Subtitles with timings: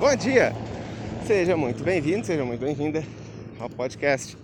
[0.00, 0.54] Bom dia!
[1.26, 3.04] Seja muito bem-vindo, seja muito bem-vinda
[3.58, 4.34] ao podcast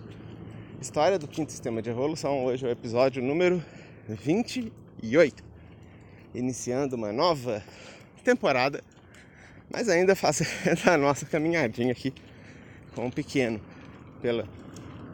[0.83, 2.45] História do Quinto Sistema de Evolução.
[2.45, 3.65] Hoje é o episódio número
[4.07, 5.43] 28,
[6.35, 7.63] iniciando uma nova
[8.23, 8.85] temporada,
[9.73, 12.13] mas ainda fazendo a nossa caminhadinha aqui
[12.95, 13.59] com o pequeno
[14.21, 14.47] pela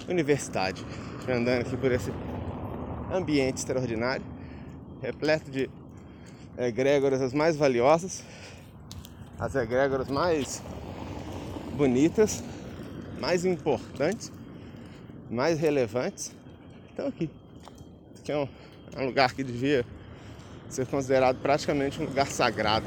[0.08, 0.84] universidade,
[1.28, 2.12] andando aqui por esse
[3.12, 4.24] ambiente extraordinário,
[5.00, 5.70] repleto de
[6.58, 8.24] egrégoras as mais valiosas,
[9.42, 10.62] as egrégoras mais
[11.74, 12.44] bonitas,
[13.18, 14.30] mais importantes,
[15.28, 16.32] mais relevantes.
[16.92, 17.28] Então aqui.
[18.20, 18.48] Aqui é um,
[18.94, 19.84] é um lugar que devia
[20.68, 22.86] ser considerado praticamente um lugar sagrado,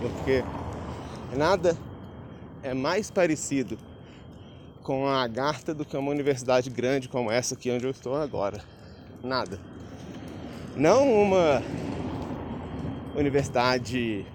[0.00, 0.42] porque
[1.36, 1.76] nada
[2.60, 3.78] é mais parecido
[4.82, 8.60] com a Agartha do que uma universidade grande como essa aqui onde eu estou agora.
[9.22, 9.60] Nada.
[10.74, 11.62] Não uma
[13.14, 14.26] universidade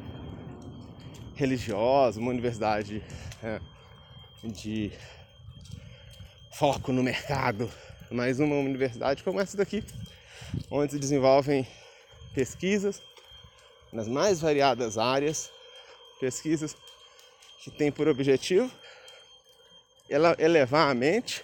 [1.36, 3.04] religiosa, uma universidade
[3.44, 3.60] é,
[4.44, 4.92] de
[6.52, 7.72] foco no mercado,
[8.12, 9.84] mas uma universidade como essa daqui,
[10.70, 11.68] onde se desenvolvem
[12.34, 13.02] pesquisas
[13.92, 15.52] nas mais variadas áreas,
[16.20, 16.76] pesquisas
[17.64, 18.72] que têm por objetivo
[20.38, 21.44] elevar a mente,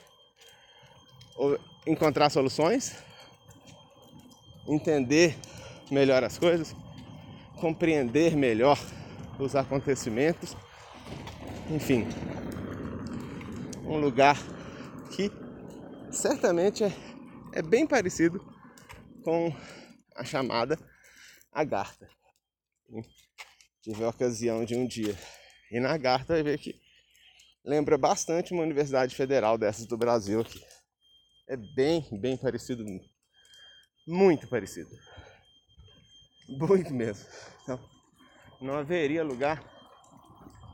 [1.87, 2.95] encontrar soluções,
[4.67, 5.35] entender
[5.89, 6.75] melhor as coisas,
[7.59, 8.77] compreender melhor
[9.39, 10.55] os acontecimentos,
[11.69, 12.05] enfim,
[13.85, 14.37] um lugar
[15.15, 15.31] que
[16.11, 16.91] certamente é,
[17.53, 18.39] é bem parecido
[19.23, 19.55] com
[20.15, 20.77] a chamada
[21.51, 22.09] Agartha.
[23.81, 25.17] Tive a ocasião de um dia
[25.71, 26.75] ir na Agartha e ver que
[27.63, 30.61] lembra bastante uma universidade federal dessas do Brasil aqui.
[31.47, 32.83] É bem, bem parecido,
[34.07, 34.89] muito parecido.
[36.47, 37.27] Muito mesmo.
[37.63, 37.79] Então,
[38.61, 39.63] não haveria lugar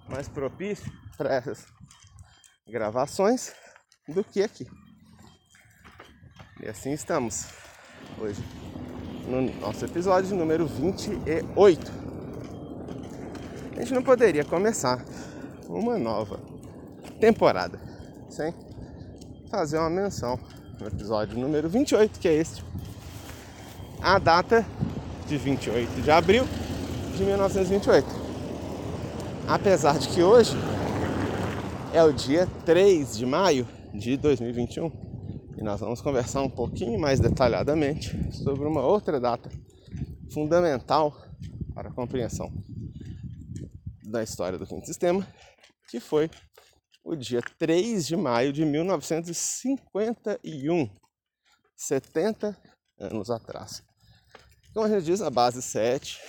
[0.09, 1.65] mais propício para essas
[2.67, 3.53] gravações
[4.07, 4.67] do que aqui.
[6.61, 7.47] E assim estamos
[8.19, 8.43] hoje
[9.27, 11.91] no nosso episódio número 28.
[13.75, 15.03] A gente não poderia começar
[15.67, 16.39] uma nova
[17.19, 17.79] temporada
[18.29, 18.53] sem
[19.49, 20.39] fazer uma menção
[20.79, 22.63] no episódio número 28, que é este.
[24.01, 24.65] A data
[25.27, 26.45] de 28 de abril
[27.15, 28.05] de 1928.
[29.47, 30.51] Apesar de que hoje
[31.93, 34.91] é o dia 3 de maio de 2021
[35.57, 39.49] e nós vamos conversar um pouquinho mais detalhadamente sobre uma outra data
[40.29, 41.15] fundamental
[41.73, 42.51] para a compreensão
[44.03, 45.25] da história do quinto sistema,
[45.89, 46.29] que foi
[47.01, 50.89] o dia 3 de maio de 1951,
[51.77, 52.57] 70
[52.99, 53.81] anos atrás.
[54.73, 56.19] Como a gente diz, a base 7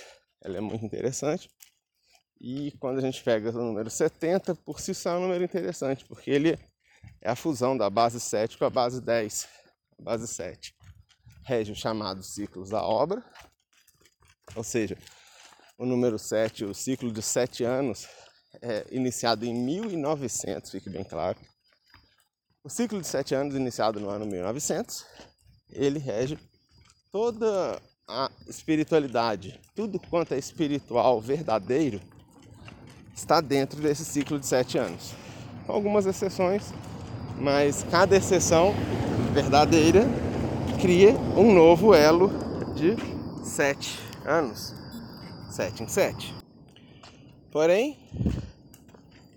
[0.47, 1.51] ela é muito interessante.
[2.41, 6.05] E quando a gente pega o número 70, por si só é um número interessante,
[6.05, 6.59] porque ele
[7.21, 9.49] é a fusão da base 7 com a base 10.
[9.99, 10.75] A base 7
[11.45, 13.25] rege os chamados ciclos da obra,
[14.55, 14.97] ou seja,
[15.79, 18.09] o número 7, o ciclo de 7 anos,
[18.63, 21.39] é iniciado em 1900, fique bem claro.
[22.65, 25.07] O ciclo de 7 anos, iniciado no ano 1900,
[25.71, 26.39] ele rege
[27.13, 32.01] toda a espiritualidade, tudo quanto é espiritual verdadeiro,
[33.15, 35.13] está dentro desse ciclo de sete anos.
[35.67, 36.73] Algumas exceções,
[37.37, 38.73] mas cada exceção
[39.33, 40.05] verdadeira
[40.81, 42.31] cria um novo elo
[42.77, 42.95] de
[43.45, 44.73] sete anos.
[45.51, 46.33] Sete em sete.
[47.51, 47.99] Porém,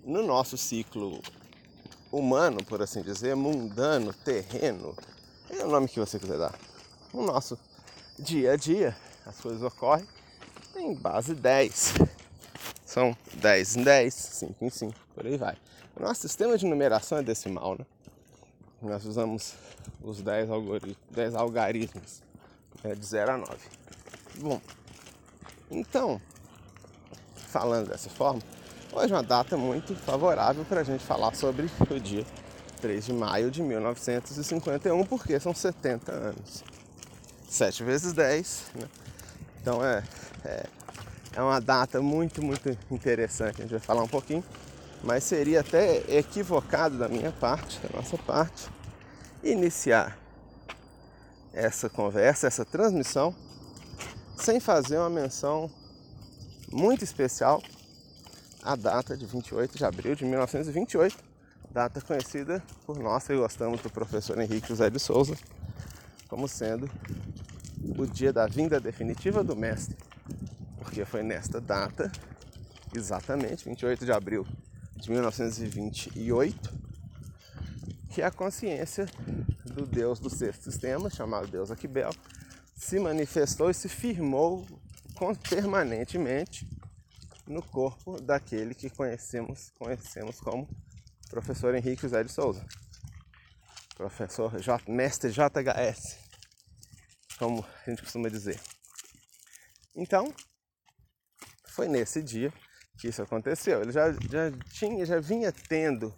[0.04, 1.20] no nosso ciclo
[2.12, 4.94] humano, por assim dizer, mundano, terreno,
[5.48, 6.54] é o nome que você quiser dar.
[7.12, 7.58] O nosso
[8.20, 10.06] dia a dia as coisas ocorrem
[10.76, 11.94] em base 10.
[12.84, 15.56] São 10 em 10, 5 em 5, por aí vai.
[15.96, 17.86] O nosso sistema de numeração é decimal, né?
[18.82, 19.54] Nós usamos
[20.02, 22.22] os 10, algoritmos, 10 algarismos
[22.82, 23.56] né, de 0 a 9.
[24.36, 24.60] Bom,
[25.70, 26.20] então,
[27.34, 28.40] falando dessa forma,
[28.92, 32.24] hoje é uma data muito favorável para a gente falar sobre o dia
[32.80, 36.64] 3 de maio de 1951, porque são 70 anos.
[37.50, 38.64] 7 vezes 10.
[38.76, 38.88] Né?
[39.60, 40.02] Então é,
[40.44, 40.66] é,
[41.34, 43.58] é uma data muito, muito interessante.
[43.58, 44.44] A gente vai falar um pouquinho,
[45.02, 48.70] mas seria até equivocado da minha parte, da nossa parte,
[49.42, 50.16] iniciar
[51.52, 53.34] essa conversa, essa transmissão,
[54.36, 55.68] sem fazer uma menção
[56.70, 57.60] muito especial
[58.62, 61.16] à data de 28 de abril de 1928,
[61.72, 65.36] data conhecida por nós que gostamos do professor Henrique José de Souza
[66.30, 66.88] como sendo
[67.98, 69.96] o dia da vinda definitiva do Mestre,
[70.78, 72.10] porque foi nesta data
[72.94, 74.46] exatamente 28 de abril
[74.94, 76.72] de 1928,
[78.10, 79.06] que a consciência
[79.64, 82.10] do Deus do sexto sistema, chamado Deus Aquibel,
[82.76, 84.64] se manifestou e se firmou
[85.48, 86.66] permanentemente
[87.46, 90.68] no corpo daquele que conhecemos, conhecemos como
[91.28, 92.64] professor Henrique José de Souza,
[94.00, 96.16] professor J, mestre JHS,
[97.38, 98.58] como a gente costuma dizer.
[99.94, 100.34] Então,
[101.66, 102.50] foi nesse dia
[102.98, 103.82] que isso aconteceu.
[103.82, 106.16] Ele já, já tinha, já vinha tendo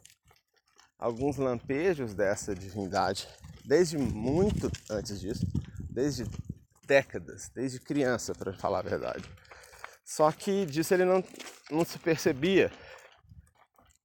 [0.96, 3.26] alguns lampejos dessa divindade
[3.64, 5.44] desde muito antes disso,
[5.90, 6.24] desde
[6.86, 9.28] décadas, desde criança, para falar a verdade.
[10.04, 11.24] Só que disso ele não,
[11.68, 12.70] não se percebia,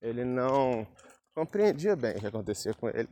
[0.01, 0.87] ele não
[1.35, 3.09] compreendia bem o que acontecia com ele,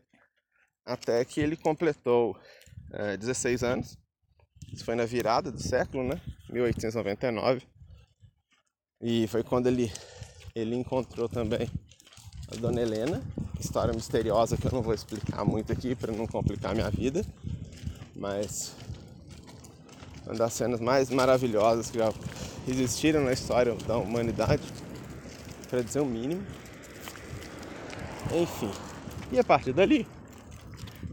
[0.85, 2.37] até que ele completou
[2.91, 3.97] é, 16 anos.
[4.71, 6.21] Isso foi na virada do século, né?
[6.49, 7.63] 1899.
[9.01, 9.91] E foi quando ele,
[10.53, 11.69] ele encontrou também
[12.51, 13.21] a Dona Helena,
[13.59, 17.25] história misteriosa que eu não vou explicar muito aqui para não complicar minha vida,
[18.15, 18.75] mas
[20.25, 22.11] uma das cenas mais maravilhosas que já
[22.67, 24.63] existiram na história da humanidade,
[25.69, 26.45] para dizer o mínimo.
[28.33, 28.71] Enfim,
[29.31, 30.07] e a partir dali,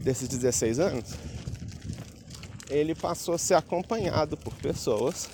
[0.03, 1.15] desses 16 anos,
[2.69, 5.29] ele passou a ser acompanhado por pessoas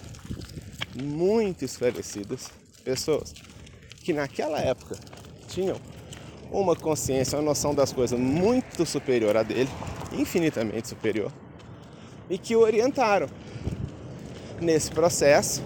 [1.01, 2.49] muito esclarecidas,
[2.83, 3.33] pessoas
[4.03, 4.97] que naquela época
[5.47, 5.77] tinham
[6.51, 9.69] uma consciência, uma noção das coisas muito superior a dele,
[10.13, 11.31] infinitamente superior,
[12.29, 13.27] e que o orientaram
[14.61, 15.63] nesse processo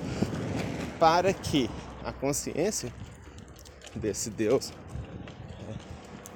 [0.99, 1.69] para que
[2.03, 2.93] a consciência
[3.95, 4.71] desse Deus,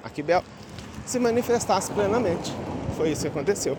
[0.02, 0.42] Aquibel,
[1.08, 2.52] se manifestasse plenamente.
[2.94, 3.76] Foi isso que aconteceu.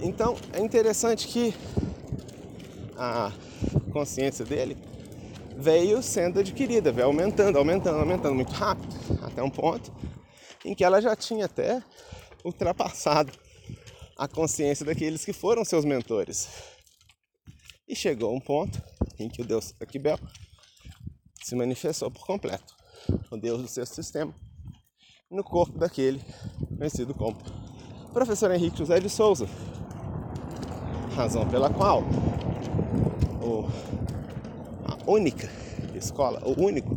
[0.00, 1.54] Então é interessante que
[2.96, 3.30] a
[3.92, 4.76] consciência dele
[5.56, 9.92] veio sendo adquirida, veio aumentando, aumentando, aumentando muito rápido, até um ponto
[10.64, 11.82] em que ela já tinha até
[12.42, 13.30] ultrapassado
[14.16, 16.48] a consciência daqueles que foram seus mentores.
[17.86, 18.82] E chegou um ponto
[19.18, 20.18] em que o Deus Aquibel
[21.42, 22.74] se manifestou por completo,
[23.30, 24.34] o Deus do sexto sistema,
[25.34, 26.20] no corpo daquele
[26.78, 27.36] conhecido como
[28.12, 29.48] professor Henrique José de Souza.
[31.16, 32.02] Razão pela qual
[33.42, 33.68] o
[35.06, 35.50] única
[35.94, 36.96] escola, o único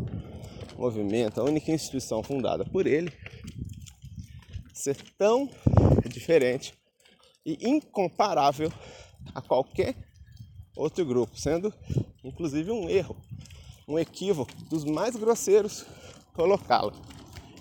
[0.78, 3.12] movimento, a única instituição fundada por ele,
[4.74, 5.50] ser tão
[6.08, 6.74] diferente
[7.46, 8.72] e incomparável
[9.34, 9.96] a qualquer
[10.76, 11.74] outro grupo, sendo
[12.24, 13.18] inclusive um erro,
[13.88, 15.86] um equívoco dos mais grosseiros
[16.34, 16.94] colocá-la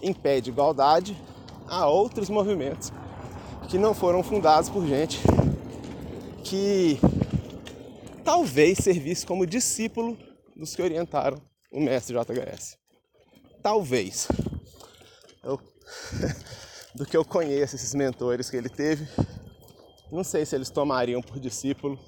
[0.02, 1.16] em pé de igualdade
[1.68, 2.92] a outros movimentos
[3.68, 5.20] que não foram fundados por gente
[6.44, 6.98] que
[8.24, 10.16] talvez servisse como discípulo
[10.54, 11.40] dos que orientaram
[11.72, 12.78] o mestre JHS.
[13.62, 14.28] Talvez.
[15.42, 15.60] Eu,
[16.94, 19.06] do que eu conheço esses mentores que ele teve,
[20.10, 21.98] não sei se eles tomariam por discípulo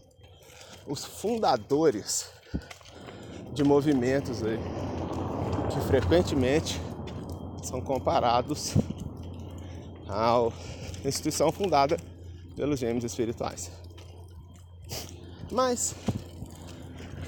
[0.86, 2.30] os fundadores
[3.52, 4.58] de movimentos aí,
[5.70, 6.80] que frequentemente
[7.62, 8.74] são comparados
[10.08, 10.48] à
[11.04, 11.96] instituição fundada
[12.56, 13.70] pelos gêmeos espirituais.
[15.50, 15.94] Mas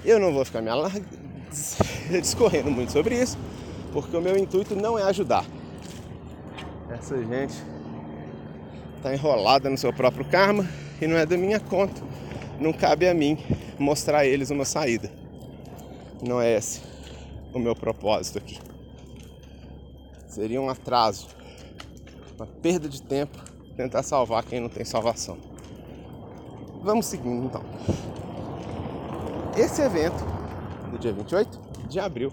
[0.04, 0.70] eu não vou ficar me
[2.20, 3.38] discorrendo muito sobre isso,
[3.92, 5.44] porque o meu intuito não é ajudar.
[6.90, 7.54] Essa gente
[8.96, 10.68] está enrolada no seu próprio karma
[11.00, 12.02] e não é da minha conta.
[12.58, 13.38] Não cabe a mim
[13.78, 15.10] mostrar a eles uma saída.
[16.22, 16.82] Não é esse
[17.54, 18.69] o meu propósito aqui.
[20.30, 21.26] Seria um atraso,
[22.36, 23.36] uma perda de tempo
[23.76, 25.36] tentar salvar quem não tem salvação.
[26.84, 27.64] Vamos seguindo então.
[29.56, 30.24] Esse evento,
[30.88, 32.32] do dia 28 de abril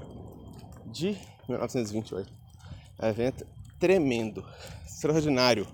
[0.86, 1.18] de
[1.50, 2.32] 1928,
[3.00, 3.48] é um evento
[3.80, 4.46] tremendo,
[4.86, 5.66] extraordinário.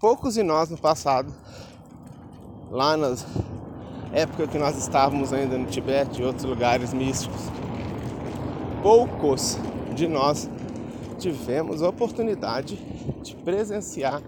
[0.00, 1.30] Poucos de nós no passado,
[2.70, 3.26] lá nas
[4.14, 7.42] épocas que nós estávamos ainda no Tibete e outros lugares místicos,
[8.82, 9.58] poucos
[9.94, 10.48] de nós
[11.18, 12.76] tivemos a oportunidade
[13.22, 14.22] de presenciar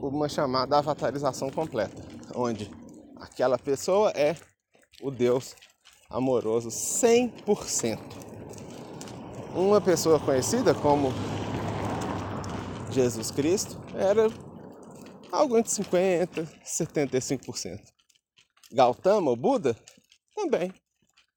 [0.00, 2.02] uma chamada avatarização completa,
[2.34, 2.70] onde
[3.16, 4.34] aquela pessoa é
[5.02, 5.54] o Deus
[6.08, 7.98] amoroso 100%.
[9.54, 11.12] Uma pessoa conhecida como
[12.90, 14.28] Jesus Cristo era
[15.30, 17.78] algo entre 50% e 75%.
[18.72, 19.76] Gautama, o Buda,
[20.34, 20.72] também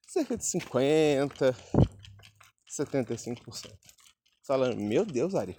[0.08, 1.55] cerca de 50%,
[2.70, 3.92] 75%.
[4.43, 5.55] Falando, meu Deus, Ari.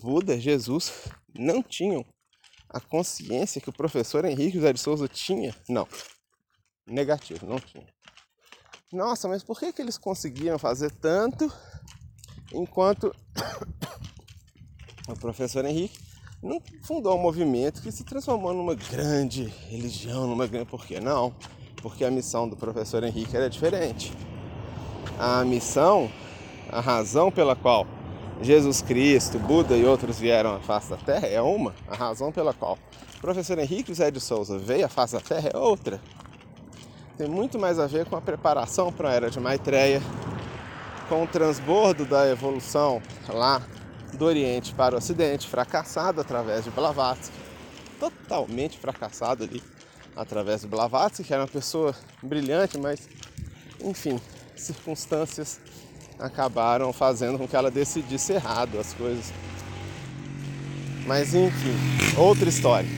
[0.00, 0.92] Buda, Jesus,
[1.38, 2.04] não tinham
[2.68, 5.86] a consciência que o professor Henrique José de Souza tinha, não.
[6.86, 7.86] negativo, não tinha.
[8.92, 11.52] Nossa, mas por que, que eles conseguiam fazer tanto
[12.52, 13.14] enquanto
[15.08, 15.98] o professor Henrique
[16.42, 20.70] não fundou um movimento que se transformou numa grande religião, numa grande.
[20.70, 21.34] Por que não?
[21.82, 24.12] Porque a missão do professor Henrique era diferente.
[25.18, 26.10] A missão,
[26.70, 27.86] a razão pela qual
[28.42, 32.52] Jesus Cristo, Buda e outros vieram à face da Terra é uma, a razão pela
[32.52, 32.78] qual
[33.16, 36.00] o professor Henrique José de Souza veio à face da Terra é outra.
[37.16, 40.02] Tem muito mais a ver com a preparação para a era de Maitreya,
[41.08, 43.62] com o transbordo da evolução lá
[44.12, 47.34] do Oriente para o Ocidente, fracassado através de Blavatsky,
[47.98, 49.62] totalmente fracassado ali
[50.14, 53.08] através de Blavatsky, que era uma pessoa brilhante, mas
[53.82, 54.20] enfim,
[54.56, 55.60] circunstâncias
[56.18, 59.32] acabaram fazendo com que ela decidisse errado as coisas.
[61.06, 61.76] Mas enfim,
[62.16, 62.88] outra história.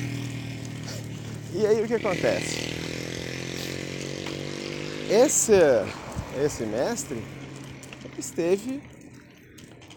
[1.52, 2.68] E aí o que acontece?
[5.10, 5.52] Esse,
[6.44, 7.22] esse mestre
[8.18, 8.82] esteve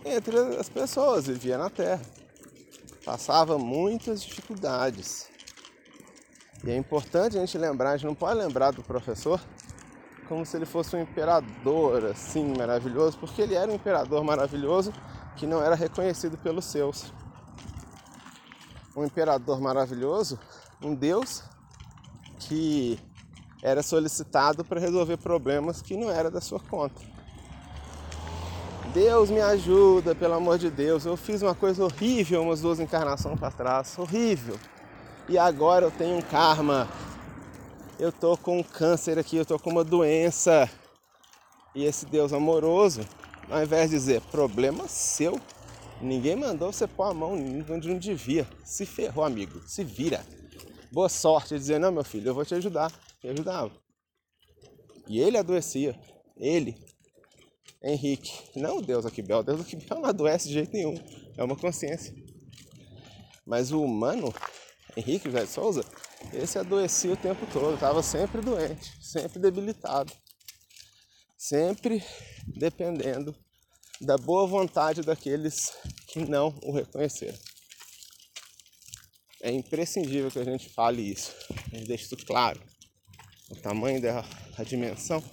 [0.06, 2.02] entre as pessoas, vivia na terra.
[3.06, 5.28] Passava muitas dificuldades.
[6.64, 9.42] E é importante a gente lembrar, a gente não pode lembrar do professor
[10.32, 14.94] como se ele fosse um imperador assim maravilhoso, porque ele era um imperador maravilhoso
[15.36, 17.12] que não era reconhecido pelos seus.
[18.96, 20.40] Um imperador maravilhoso,
[20.82, 21.44] um deus
[22.40, 22.98] que
[23.62, 27.02] era solicitado para resolver problemas que não era da sua conta.
[28.94, 31.06] Deus me ajuda, pelo amor de Deus.
[31.06, 34.58] Eu fiz uma coisa horrível umas duas encarnações para trás, horrível.
[35.28, 36.88] E agora eu tenho um karma
[38.02, 40.68] eu tô com um câncer aqui, eu tô com uma doença.
[41.76, 43.02] E esse Deus amoroso,
[43.48, 45.40] ao invés de dizer problema seu,
[46.02, 48.48] ninguém mandou você pôr a mão onde não devia.
[48.66, 50.26] Se ferrou, amigo, se vira.
[50.92, 52.92] Boa sorte, dizer, não, meu filho, eu vou te ajudar.
[53.24, 53.72] E ajudava.
[55.08, 55.96] E ele adoecia.
[56.36, 56.76] Ele,
[57.84, 59.44] Henrique, não o Deus aqui, Bel.
[59.44, 60.96] Deus aqui Bel não adoece de jeito nenhum.
[61.38, 62.12] É uma consciência.
[63.46, 64.34] Mas o humano,
[64.98, 65.86] Henrique José de Souza,
[66.34, 70.12] esse adoecia o tempo todo, estava sempre doente, sempre debilitado,
[71.38, 72.04] sempre
[72.48, 73.36] dependendo
[74.00, 75.74] da boa vontade daqueles
[76.08, 77.38] que não o reconheceram.
[79.42, 81.34] É imprescindível que a gente fale isso,
[81.72, 82.62] a gente deixe isso claro.
[83.50, 84.24] O tamanho da
[84.58, 85.24] a dimensão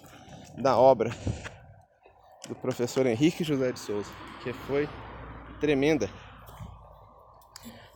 [0.57, 1.11] da obra
[2.49, 4.11] do professor Henrique José de Souza,
[4.43, 4.89] que foi
[5.61, 6.09] tremenda,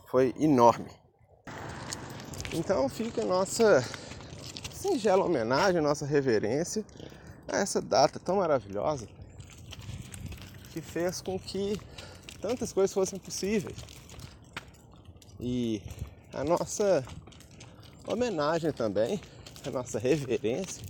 [0.09, 0.91] foi enorme.
[2.55, 3.83] Então fica a nossa
[4.71, 6.85] singela homenagem, nossa reverência
[7.47, 9.07] a essa data tão maravilhosa
[10.71, 11.79] que fez com que
[12.39, 13.75] tantas coisas fossem possíveis.
[15.39, 15.81] E
[16.31, 17.03] a nossa
[18.05, 19.19] homenagem também,
[19.65, 20.83] a nossa reverência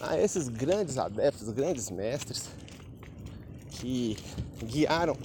[0.00, 2.48] a esses grandes adeptos, grandes mestres
[3.70, 4.16] que
[4.64, 5.16] guiaram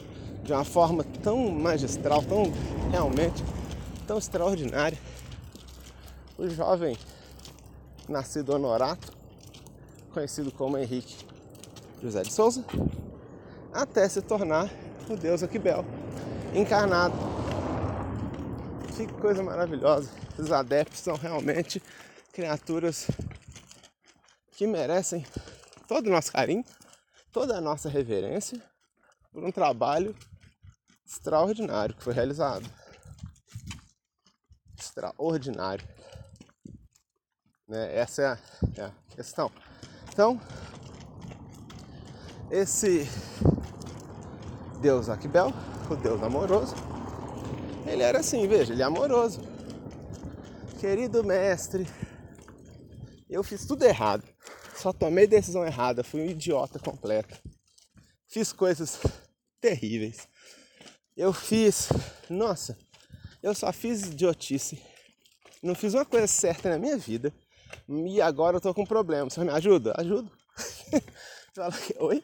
[0.44, 2.44] de uma forma tão magistral, tão
[2.92, 3.44] realmente
[4.06, 4.98] tão extraordinária
[6.40, 6.98] o jovem
[8.08, 9.12] nascido honorato,
[10.14, 11.18] conhecido como Henrique
[12.02, 12.64] José de Souza,
[13.74, 14.72] até se tornar
[15.10, 15.84] o Deus Aquibel,
[16.56, 17.14] encarnado.
[18.96, 20.10] Que coisa maravilhosa!
[20.38, 21.84] Os adeptos são realmente
[22.32, 23.08] criaturas
[24.52, 25.26] que merecem
[25.90, 26.64] todo o nosso carinho,
[27.34, 28.62] toda a nossa reverência
[29.34, 30.16] por um trabalho
[31.06, 32.66] extraordinário que foi realizado.
[34.78, 35.99] Extraordinário.
[37.70, 37.96] Né?
[37.96, 38.40] Essa é a,
[38.78, 39.52] é a questão.
[40.12, 40.42] Então,
[42.50, 43.08] esse
[44.82, 45.54] Deus Aquibel,
[45.90, 46.76] o Deus amoroso,
[47.86, 49.42] ele era assim, veja, ele é amoroso.
[50.80, 51.88] Querido mestre,
[53.30, 54.24] eu fiz tudo errado.
[54.76, 57.38] Só tomei decisão errada, fui um idiota completo.
[58.28, 59.00] Fiz coisas
[59.62, 60.28] terríveis.
[61.16, 61.90] Eu fiz,
[62.30, 62.78] nossa,
[63.44, 64.82] eu só fiz idiotice.
[65.62, 67.34] Não fiz uma coisa certa na minha vida.
[67.88, 69.30] E agora eu tô com um problema.
[69.30, 69.94] Você me ajuda?
[69.98, 70.32] Ajudo.
[71.56, 72.24] Fala, oi?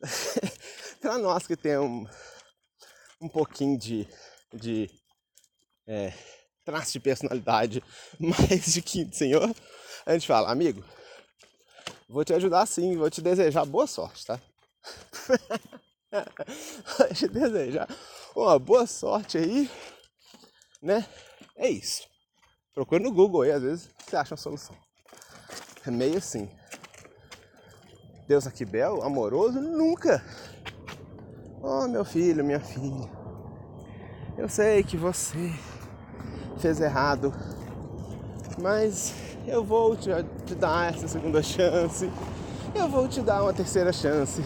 [1.00, 2.06] para nós que tem um,
[3.20, 4.06] um pouquinho de,
[4.52, 4.90] de
[5.86, 6.12] é,
[6.64, 7.82] traço de personalidade
[8.18, 9.54] mais de quinto senhor,
[10.06, 10.84] a gente fala, amigo,
[12.08, 14.40] vou te ajudar sim, vou te desejar boa sorte, tá?
[16.98, 17.88] vou te desejar
[18.34, 19.70] uma boa sorte aí,
[20.80, 21.06] né?
[21.56, 22.08] É isso.
[22.78, 24.76] Procure no Google aí, às vezes você acha uma solução.
[25.84, 26.48] É meio assim.
[28.28, 30.24] Deus aqui belo, amoroso, nunca.
[31.60, 33.10] Oh, meu filho, minha filha.
[34.36, 35.52] Eu sei que você
[36.58, 37.34] fez errado,
[38.62, 39.12] mas
[39.44, 40.10] eu vou te,
[40.46, 42.08] te dar essa segunda chance,
[42.76, 44.40] eu vou te dar uma terceira chance,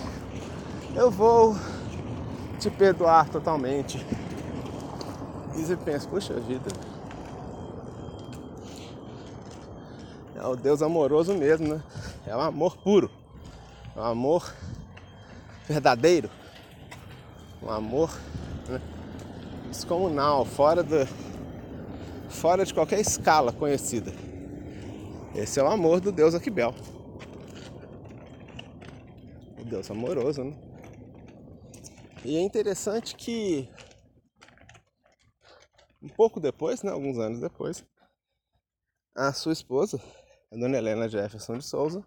[0.96, 1.54] eu vou
[2.58, 3.98] te perdoar totalmente.
[5.54, 6.70] E você pensa, puxa vida,
[10.42, 11.84] é o Deus amoroso mesmo, né?
[12.26, 13.08] É o amor puro,
[13.94, 14.52] é o amor
[15.68, 16.28] verdadeiro,
[17.62, 18.10] um amor
[18.68, 18.80] né?
[19.68, 21.06] descomunal, fora, do,
[22.28, 24.12] fora de qualquer escala conhecida.
[25.32, 26.74] Esse é o amor do Deus Aquibel.
[29.60, 30.56] O Deus amoroso, né?
[32.24, 33.68] E é interessante que
[36.02, 37.84] um pouco depois, né, alguns anos depois,
[39.14, 40.00] a sua esposa,
[40.52, 42.04] a dona Helena Jefferson de Souza,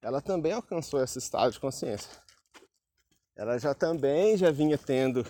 [0.00, 2.10] ela também alcançou esse estado de consciência.
[3.36, 5.26] Ela já também já vinha tendo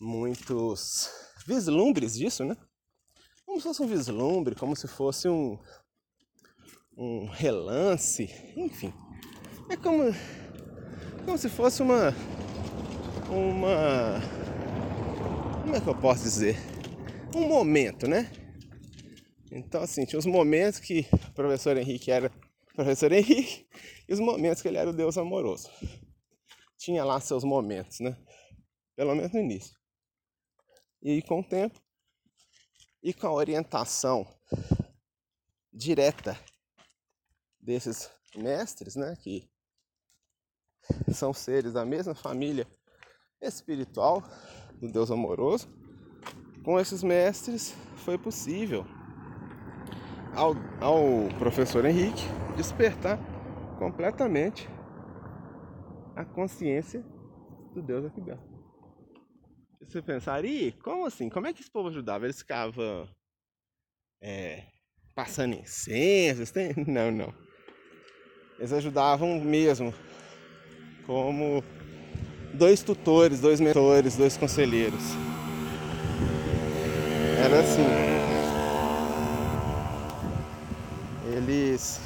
[0.00, 1.10] muitos
[1.46, 2.56] vislumbres disso, né?
[3.44, 5.58] Como se fosse um vislumbre, como se fosse um,
[6.96, 8.24] um relance,
[8.56, 8.92] enfim.
[9.68, 10.04] É como,
[11.26, 12.14] como se fosse uma.
[13.28, 14.18] Uma.
[15.60, 16.56] Como é que eu posso dizer?
[17.34, 18.41] Um momento, né?
[19.54, 22.28] Então, assim, tinha os momentos que o professor Henrique era
[22.72, 23.68] o professor Henrique
[24.08, 25.68] e os momentos que ele era o Deus amoroso.
[26.78, 28.16] Tinha lá seus momentos, né?
[28.96, 29.76] Pelo menos no início.
[31.02, 31.78] E com o tempo
[33.02, 34.26] e com a orientação
[35.70, 36.38] direta
[37.60, 39.50] desses mestres, né, que
[41.12, 42.66] são seres da mesma família
[43.40, 44.22] espiritual
[44.80, 45.68] do Deus amoroso,
[46.64, 48.86] com esses mestres foi possível
[50.34, 52.24] ao, ao professor Henrique
[52.56, 53.18] despertar
[53.78, 54.68] completamente
[56.14, 57.04] a consciência
[57.74, 58.52] do Deus aqui dentro.
[59.80, 61.28] Você pensaria, como assim?
[61.28, 62.24] Como é que esse povo ajudava?
[62.24, 63.08] Eles ficavam
[64.22, 64.62] é,
[65.14, 65.60] passando?
[66.52, 66.72] Tem...
[66.86, 67.34] Não, não.
[68.58, 69.92] Eles ajudavam mesmo
[71.04, 71.64] como
[72.54, 75.02] dois tutores, dois mentores, dois conselheiros.
[77.44, 78.11] Era assim.
[81.42, 82.00] Eles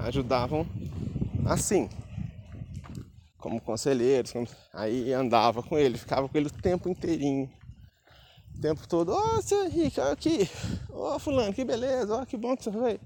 [0.00, 0.66] ajudavam
[1.46, 1.88] assim,
[3.38, 4.32] como conselheiros,
[4.72, 7.50] aí andava com ele, ficava com ele o tempo inteirinho,
[8.56, 10.48] o tempo todo, ó oh, seu Henrique, olha aqui,
[10.90, 13.00] ó oh, fulano, que beleza, ó oh, que bom que você veio.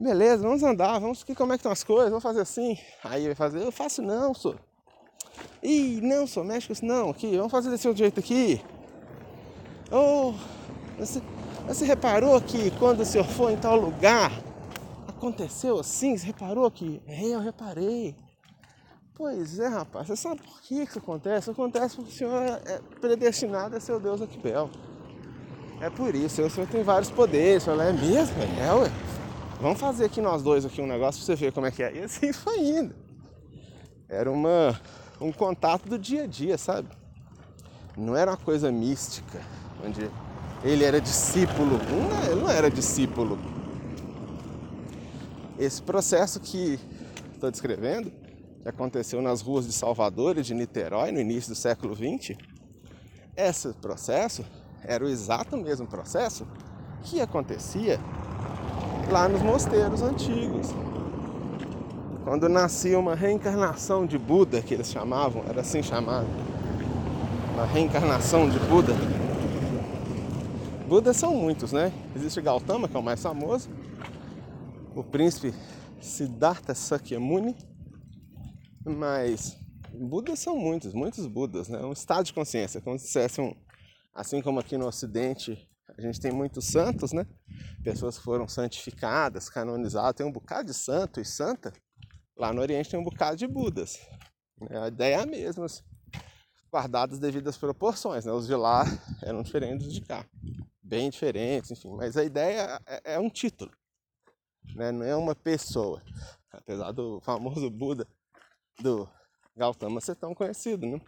[0.00, 2.78] Beleza, vamos andar, vamos que como é que estão as coisas, vamos fazer assim.
[3.02, 4.60] Aí vai fazer, eu faço não, senhor.
[5.62, 8.60] Ih, não, senhor, mexe com isso não, aqui, vamos fazer desse outro jeito aqui.
[9.90, 11.20] Ou oh, você,
[11.66, 14.30] você reparou que quando o senhor for em tal lugar,
[15.18, 16.16] aconteceu assim?
[16.16, 17.02] Você reparou que?
[17.06, 18.16] É, eu reparei.
[19.14, 21.50] Pois é, rapaz, você sabe por que isso acontece?
[21.50, 24.70] Acontece porque o Senhor é predestinado a ser o Deus Aquibel.
[25.80, 27.64] É por isso, o Senhor tem vários poderes.
[27.64, 28.36] Fala, é mesmo?
[28.60, 28.90] É, ué.
[29.60, 31.96] Vamos fazer aqui nós dois aqui um negócio pra você ver como é que é.
[31.96, 32.94] E assim foi indo.
[34.08, 34.80] Era uma,
[35.20, 36.88] um contato do dia a dia, sabe?
[37.96, 39.40] Não era uma coisa mística,
[39.84, 40.08] onde
[40.62, 41.76] ele era discípulo.
[41.90, 43.36] Não, ele não era discípulo
[45.58, 46.78] esse processo que
[47.34, 48.12] estou descrevendo,
[48.62, 52.36] que aconteceu nas ruas de Salvador e de Niterói no início do século XX,
[53.36, 54.44] esse processo
[54.84, 56.46] era o exato mesmo processo
[57.02, 58.00] que acontecia
[59.10, 60.68] lá nos mosteiros antigos.
[62.24, 66.26] Quando nascia uma reencarnação de Buda, que eles chamavam, era assim chamado,
[67.54, 68.92] uma reencarnação de Buda.
[70.86, 71.92] Budas são muitos, né?
[72.14, 73.68] Existe Gautama, que é o mais famoso,
[74.98, 75.54] o príncipe
[76.00, 77.56] Siddhartha Sakyamuni,
[78.84, 79.56] mas
[79.92, 81.78] Budas são muitos, muitos Budas, né?
[81.84, 83.54] Um estado de consciência, como se dissesse um,
[84.12, 87.24] assim como aqui no Ocidente a gente tem muitos santos, né?
[87.84, 91.72] Pessoas que foram santificadas, canonizadas, tem um bocado de santo e santa.
[92.36, 94.00] Lá no Oriente tem um bocado de Budas.
[94.68, 95.82] A ideia é a mesma, assim,
[96.72, 98.32] guardadas devidas proporções, né?
[98.32, 98.84] Os de lá
[99.22, 100.26] eram diferentes dos de cá,
[100.82, 101.94] bem diferentes, enfim.
[101.96, 103.70] Mas a ideia é, é um título
[104.74, 104.92] né?
[104.92, 106.02] não é uma pessoa.
[106.52, 108.06] Apesar do famoso Buda
[108.80, 109.08] do
[109.56, 111.00] Gautama ser tão conhecido, né?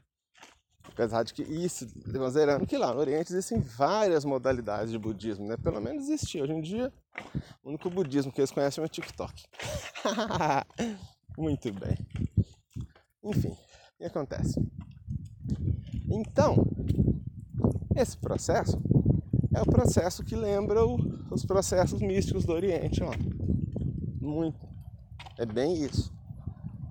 [0.84, 5.56] Apesar de que isso, considerando que lá no Oriente existem várias modalidades de budismo, né?
[5.56, 6.42] Pelo menos existia.
[6.42, 6.92] Hoje em dia,
[7.62, 9.44] o único budismo que eles conhecem é o TikTok.
[11.38, 11.96] Muito bem.
[13.22, 14.60] Enfim, o que acontece?
[16.10, 16.56] Então,
[17.94, 18.80] esse processo
[19.54, 20.80] é o processo que lembra
[21.30, 23.10] os processos místicos do Oriente, ó
[24.30, 24.68] muito.
[25.38, 26.12] É bem isso.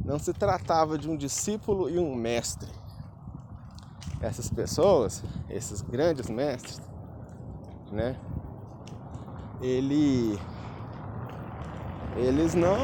[0.04, 2.70] Não se tratava de um discípulo e um mestre.
[4.22, 6.82] Essas pessoas, esses grandes mestres,
[7.92, 8.20] né?
[9.62, 10.38] Ele
[12.18, 12.78] eles não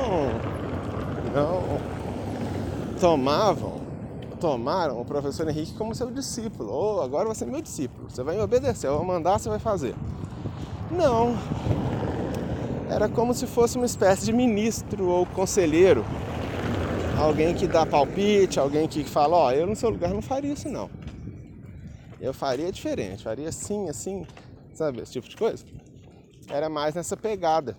[1.33, 1.61] não
[2.99, 3.81] tomavam
[4.45, 6.71] tomaram o professor Henrique como seu discípulo.
[6.71, 9.49] Ou oh, agora você é meu discípulo, você vai me obedecer, eu vou mandar, você
[9.49, 9.95] vai fazer.
[10.91, 11.36] Não.
[12.88, 16.05] Era como se fosse uma espécie de ministro ou conselheiro.
[17.17, 20.53] Alguém que dá palpite, alguém que fala, ó, oh, eu no seu lugar não faria
[20.53, 20.91] isso não.
[22.21, 24.27] Eu faria diferente, faria assim, assim,
[24.75, 25.65] sabe, esse tipo de coisa.
[26.49, 27.75] Era mais nessa pegada.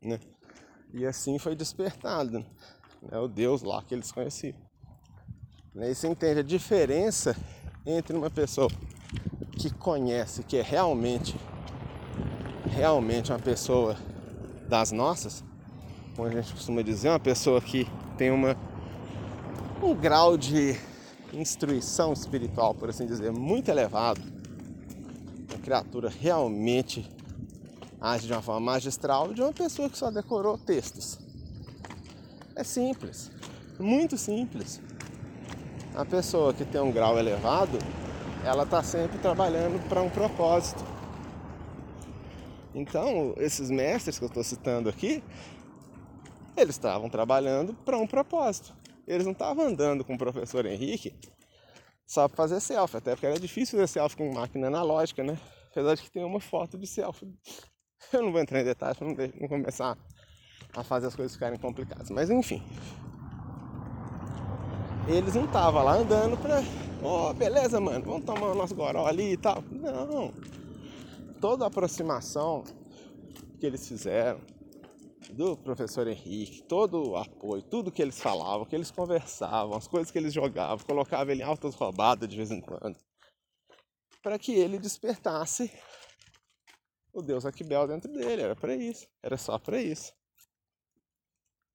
[0.00, 0.20] Né?
[0.94, 2.46] E assim foi despertado
[3.02, 4.69] né, o Deus lá que eles conheciam.
[5.74, 7.36] Né, e você entende a diferença
[7.86, 8.68] entre uma pessoa
[9.52, 11.38] que conhece, que é realmente,
[12.66, 13.96] realmente uma pessoa
[14.68, 15.44] das nossas,
[16.16, 17.86] como a gente costuma dizer, uma pessoa que
[18.18, 18.56] tem uma,
[19.80, 20.76] um grau de
[21.32, 24.20] instruição espiritual, por assim dizer, muito elevado,
[25.50, 27.08] uma criatura realmente
[28.00, 31.18] age de uma forma magistral de uma pessoa que só decorou textos.
[32.56, 33.30] É simples,
[33.78, 34.80] muito simples.
[35.94, 37.78] A pessoa que tem um grau elevado,
[38.44, 40.84] ela está sempre trabalhando para um propósito.
[42.74, 45.22] Então, esses mestres que eu estou citando aqui,
[46.56, 48.74] eles estavam trabalhando para um propósito.
[49.06, 51.14] Eles não estavam andando com o professor Henrique
[52.06, 55.38] só para fazer selfie, até porque era difícil fazer selfie com máquina analógica, né?
[55.70, 57.32] Apesar de que tem uma foto de selfie
[58.12, 59.96] Eu não vou entrar em detalhes para não, começar
[60.74, 62.10] a fazer as coisas ficarem complicadas.
[62.10, 62.62] Mas enfim.
[65.08, 66.60] Eles não estavam lá andando pra.
[67.02, 69.62] Ó, oh, beleza, mano, vamos tomar o nosso goró ali e tal.
[69.70, 70.32] Não.
[71.40, 72.64] Toda a aproximação
[73.58, 74.40] que eles fizeram
[75.32, 80.10] do professor Henrique, todo o apoio, tudo que eles falavam, que eles conversavam, as coisas
[80.10, 82.96] que eles jogavam, colocavam ele em altas roubadas de vez em quando,
[84.22, 85.70] para que ele despertasse
[87.12, 88.42] o deus Aquibel dentro dele.
[88.42, 89.06] Era para isso.
[89.22, 90.12] Era só para isso.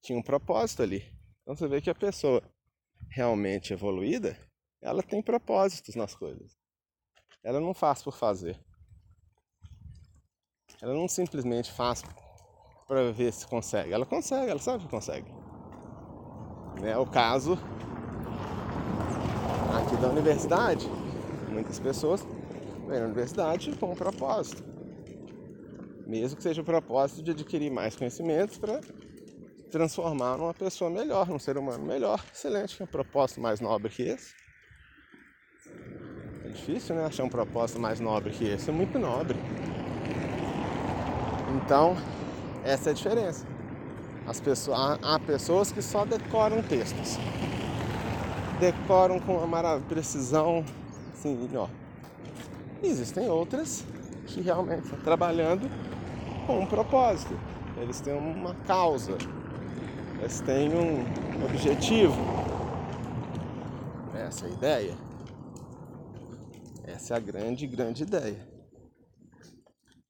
[0.02, 1.04] Tinha um propósito ali.
[1.42, 2.42] Então você vê que a pessoa
[3.10, 4.38] realmente evoluída,
[4.82, 6.56] ela tem propósitos nas coisas.
[7.44, 8.60] Ela não faz por fazer.
[10.82, 12.04] Ela não simplesmente faz
[12.88, 13.94] para ver se consegue.
[13.94, 15.32] Ela consegue, ela sabe que consegue.
[16.84, 17.58] É o caso
[19.76, 20.86] aqui da universidade.
[21.50, 22.22] Muitas pessoas
[22.88, 24.76] vêm na universidade com um propósito
[26.06, 28.80] mesmo que seja o propósito de adquirir mais conhecimentos para
[29.76, 32.24] transformar numa pessoa melhor, num ser humano melhor.
[32.34, 34.34] Excelente, que é um propósito mais nobre que esse.
[36.46, 37.06] É difícil, né?
[37.06, 38.70] Achar um propósito mais nobre que esse.
[38.70, 39.38] É muito nobre.
[41.58, 41.98] Então,
[42.64, 43.46] essa é a diferença.
[44.26, 47.18] As pessoas, há, pessoas que só decoram textos.
[48.62, 50.64] Decoram com uma precisão,
[51.14, 51.68] assim, ó.
[52.82, 53.86] E existem outras
[54.26, 55.70] que realmente estão trabalhando
[56.48, 57.38] com um propósito,
[57.78, 59.18] eles têm uma causa,
[60.26, 62.16] eles têm um objetivo.
[64.16, 64.98] Essa é a ideia.
[66.84, 68.50] Essa é a grande, grande ideia.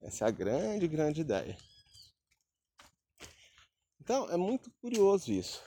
[0.02, 1.58] Essa é a grande, grande ideia.
[4.00, 5.62] Então é muito curioso isso.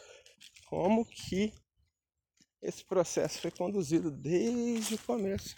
[0.71, 1.53] Como que
[2.63, 5.55] esse processo foi conduzido desde o começo.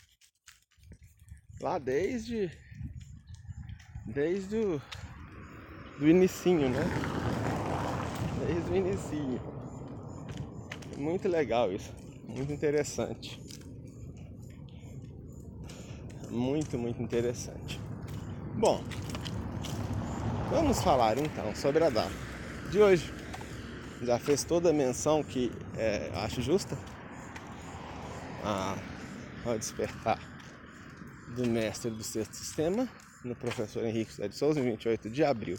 [1.60, 2.50] Lá desde
[4.04, 4.82] desde o
[5.96, 7.39] do inicinho, né?
[8.50, 9.40] Inicinho.
[10.96, 11.92] Muito legal isso,
[12.26, 13.40] muito interessante.
[16.28, 17.80] Muito, muito interessante.
[18.54, 18.82] Bom,
[20.50, 22.12] vamos falar então sobre a data
[22.70, 23.12] de hoje.
[24.02, 26.76] Já fez toda a menção que é, acho justa
[28.42, 28.76] a,
[29.44, 30.18] ao despertar
[31.36, 32.88] do mestre do sexto sistema
[33.24, 35.58] no professor Henrique José de Souza, em 28 de abril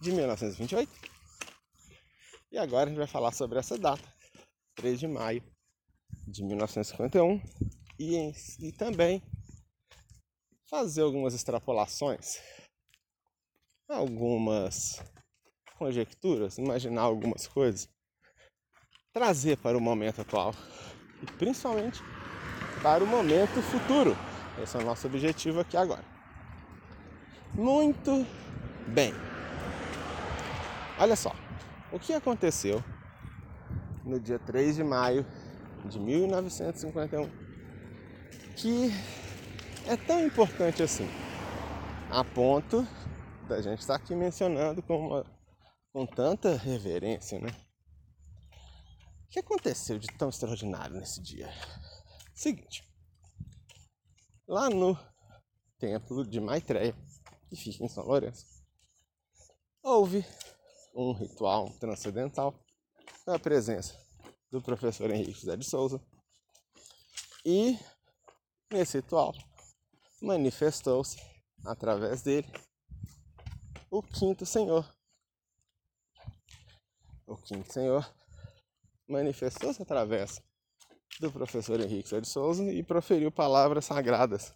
[0.00, 1.01] de 1928.
[2.52, 4.06] E agora a gente vai falar sobre essa data,
[4.76, 5.42] 3 de maio
[6.28, 7.40] de 1951,
[7.98, 9.22] e, e também
[10.68, 12.36] fazer algumas extrapolações,
[13.88, 15.02] algumas
[15.78, 17.88] conjecturas, imaginar algumas coisas,
[19.14, 20.54] trazer para o momento atual
[21.22, 22.00] e principalmente
[22.82, 24.14] para o momento futuro.
[24.62, 26.04] Esse é o nosso objetivo aqui agora.
[27.54, 28.26] Muito
[28.88, 29.14] bem.
[30.98, 31.34] Olha só,
[31.92, 32.82] o que aconteceu
[34.04, 35.26] no dia 3 de maio
[35.84, 37.30] de 1951
[38.56, 38.90] que
[39.86, 41.06] é tão importante assim,
[42.10, 42.86] a ponto
[43.48, 45.26] da gente estar aqui mencionando com, uma,
[45.92, 47.50] com tanta reverência, né?
[49.26, 51.48] O que aconteceu de tão extraordinário nesse dia?
[52.34, 52.84] Seguinte,
[54.46, 54.96] lá no
[55.78, 56.94] templo de Maitreya,
[57.48, 58.46] que fica em São Lourenço.
[59.82, 60.24] houve
[60.94, 62.54] um ritual transcendental
[63.26, 63.98] na presença
[64.50, 66.00] do professor Henrique José de Souza
[67.44, 67.78] e
[68.70, 69.34] nesse ritual
[70.20, 71.18] manifestou-se
[71.64, 72.50] através dele
[73.90, 74.86] o quinto Senhor.
[77.26, 78.08] O quinto Senhor
[79.08, 80.40] manifestou-se através
[81.20, 84.54] do professor Henrique José de Souza e proferiu palavras sagradas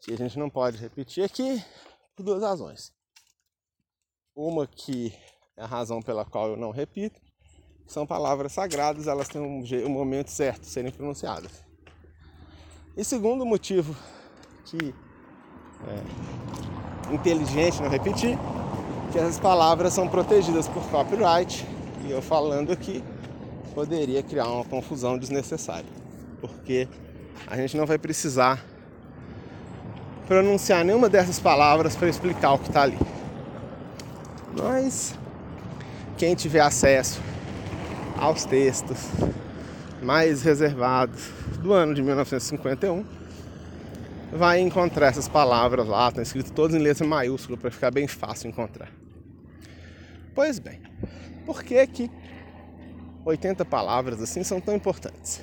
[0.00, 1.62] que a gente não pode repetir aqui
[2.14, 2.95] por duas razões.
[4.36, 5.14] Uma que
[5.56, 7.18] é a razão pela qual eu não repito,
[7.86, 11.64] são palavras sagradas, elas têm um, um momento certo de serem pronunciadas.
[12.94, 13.96] E segundo motivo
[14.66, 14.94] que
[15.88, 18.38] é inteligente não repetir,
[19.10, 21.66] que essas palavras são protegidas por copyright
[22.04, 23.02] e eu falando aqui
[23.74, 25.88] poderia criar uma confusão desnecessária,
[26.42, 26.86] porque
[27.46, 28.62] a gente não vai precisar
[30.26, 33.15] pronunciar nenhuma dessas palavras para explicar o que está ali.
[34.56, 35.14] Mas
[36.16, 37.20] quem tiver acesso
[38.16, 38.96] aos textos
[40.02, 43.04] mais reservados do ano de 1951
[44.32, 48.48] vai encontrar essas palavras lá, estão escritas todas em letra maiúscula para ficar bem fácil
[48.48, 48.90] encontrar.
[50.34, 50.80] Pois bem,
[51.44, 52.10] por que que
[53.24, 55.42] 80 palavras assim são tão importantes?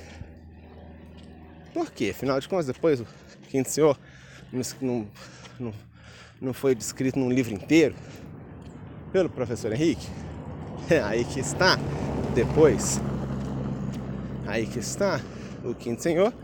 [1.72, 2.10] Por quê?
[2.10, 3.06] Afinal de contas, depois o
[3.48, 3.98] quinto senhor
[4.52, 5.06] não,
[5.58, 5.72] não,
[6.40, 7.94] não foi descrito num livro inteiro
[9.14, 10.08] pelo professor Henrique?
[11.06, 11.76] Aí que está,
[12.34, 12.98] depois,
[14.44, 15.20] aí que está
[15.64, 16.34] o quinto senhor,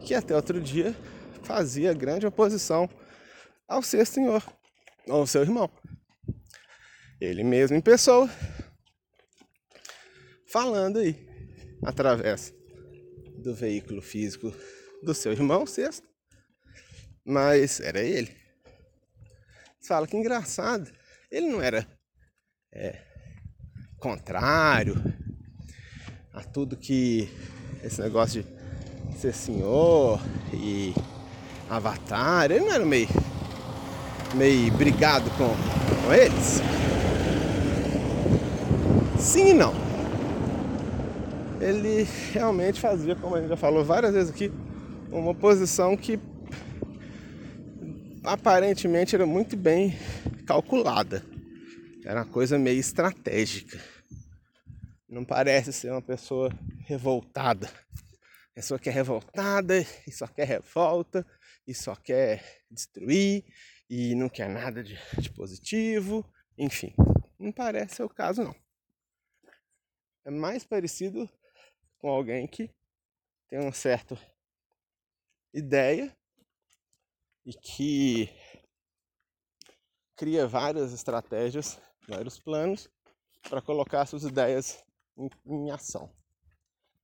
[0.00, 0.94] que até outro dia
[1.42, 2.88] fazia grande oposição
[3.66, 4.42] ao sexto senhor,
[5.08, 5.68] ao seu irmão.
[7.20, 8.30] Ele mesmo em pessoa,
[10.46, 11.28] falando aí,
[11.84, 12.54] através
[13.36, 14.54] do veículo físico
[15.02, 16.08] do seu irmão, sexto,
[17.24, 18.34] mas era ele.
[19.80, 20.88] Fala que engraçado,
[21.28, 21.84] ele não era
[22.72, 22.96] é,
[23.98, 24.96] contrário
[26.32, 27.28] a tudo que
[27.84, 28.44] esse negócio
[29.10, 30.20] de ser senhor
[30.54, 30.94] e
[31.68, 33.08] avatar, ele não era meio,
[34.34, 35.48] meio brigado com,
[36.04, 36.62] com eles?
[39.18, 39.74] Sim e não.
[41.60, 44.50] Ele realmente fazia, como a gente já falou várias vezes aqui,
[45.10, 46.18] uma posição que
[48.24, 49.94] aparentemente era muito bem
[50.46, 51.31] calculada.
[52.04, 53.78] Era uma coisa meio estratégica.
[55.08, 57.70] Não parece ser uma pessoa revoltada.
[58.54, 61.24] Pessoa que é revoltada e só quer revolta
[61.66, 63.44] e só quer destruir
[63.88, 66.28] e não quer nada de, de positivo.
[66.58, 66.92] Enfim,
[67.38, 68.54] não parece ser o caso não.
[70.24, 71.30] É mais parecido
[71.98, 72.70] com alguém que
[73.48, 74.18] tem uma certa
[75.54, 76.16] ideia
[77.44, 78.28] e que
[80.16, 82.88] cria várias estratégias, vários planos
[83.48, 84.84] para colocar suas ideias
[85.16, 86.10] em, em, ação.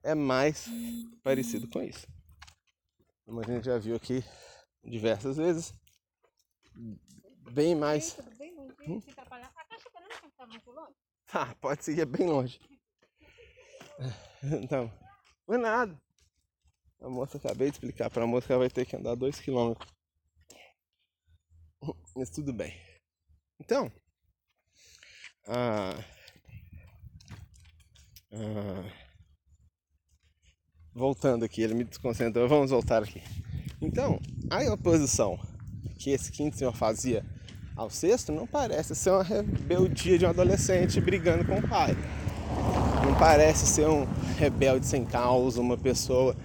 [0.03, 0.67] É mais
[1.23, 2.07] parecido com isso.
[3.25, 4.25] Como a gente já viu aqui
[4.83, 5.75] diversas vezes,
[7.53, 8.19] bem mais.
[8.87, 9.01] Hum?
[11.31, 12.59] Ah, pode seguir bem longe.
[14.63, 14.91] Então,
[15.47, 16.01] não é nada.
[17.01, 19.41] A moça acabei de explicar para a moça que ela vai ter que andar 2
[19.41, 19.75] km
[22.17, 22.75] mas tudo bem.
[23.61, 23.93] Então,
[25.49, 25.95] ah,
[28.33, 28.85] ah,
[30.95, 33.23] voltando aqui, ele me desconcentrou, vamos voltar aqui.
[33.81, 35.39] Então, a oposição
[35.99, 37.25] que esse quinto senhor fazia
[37.75, 41.97] ao sexto não parece ser uma rebeldia de um adolescente brigando com o pai.
[43.05, 44.05] Não parece ser um
[44.37, 46.37] rebelde sem causa, uma pessoa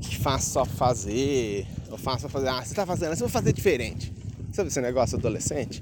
[0.00, 4.17] que faz só fazer, ou faça fazer, ah, você tá fazendo eu vou fazer diferente.
[4.58, 5.80] Sabe esse negócio adolescente?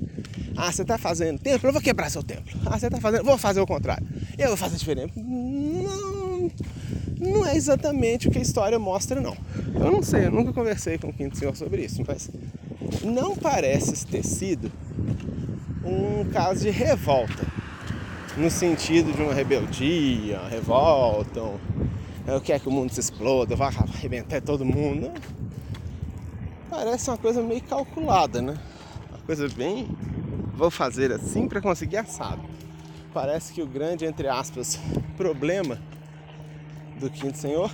[0.54, 2.60] Ah, você tá fazendo templo, eu vou quebrar seu templo.
[2.66, 4.06] Ah, você tá fazendo, vou fazer o contrário.
[4.36, 5.18] Eu vou fazer diferente.
[5.18, 6.50] Não,
[7.18, 9.34] não é exatamente o que a história mostra, não.
[9.74, 12.30] Eu não sei, eu nunca conversei com o Quinto Senhor sobre isso, mas
[13.02, 14.70] não parece ter sido
[15.82, 17.46] um caso de revolta.
[18.36, 21.56] No sentido de uma rebeldia, uma revolta, um,
[22.26, 25.10] eu quero que o mundo se exploda, vai arrebentar todo mundo.
[25.10, 25.35] Não
[26.76, 28.54] parece uma coisa meio calculada, né?
[29.08, 29.88] Uma coisa bem.
[30.54, 32.42] Vou fazer assim para conseguir assado.
[33.14, 34.78] Parece que o grande, entre aspas,
[35.16, 35.80] problema
[37.00, 37.70] do Quinto Senhor,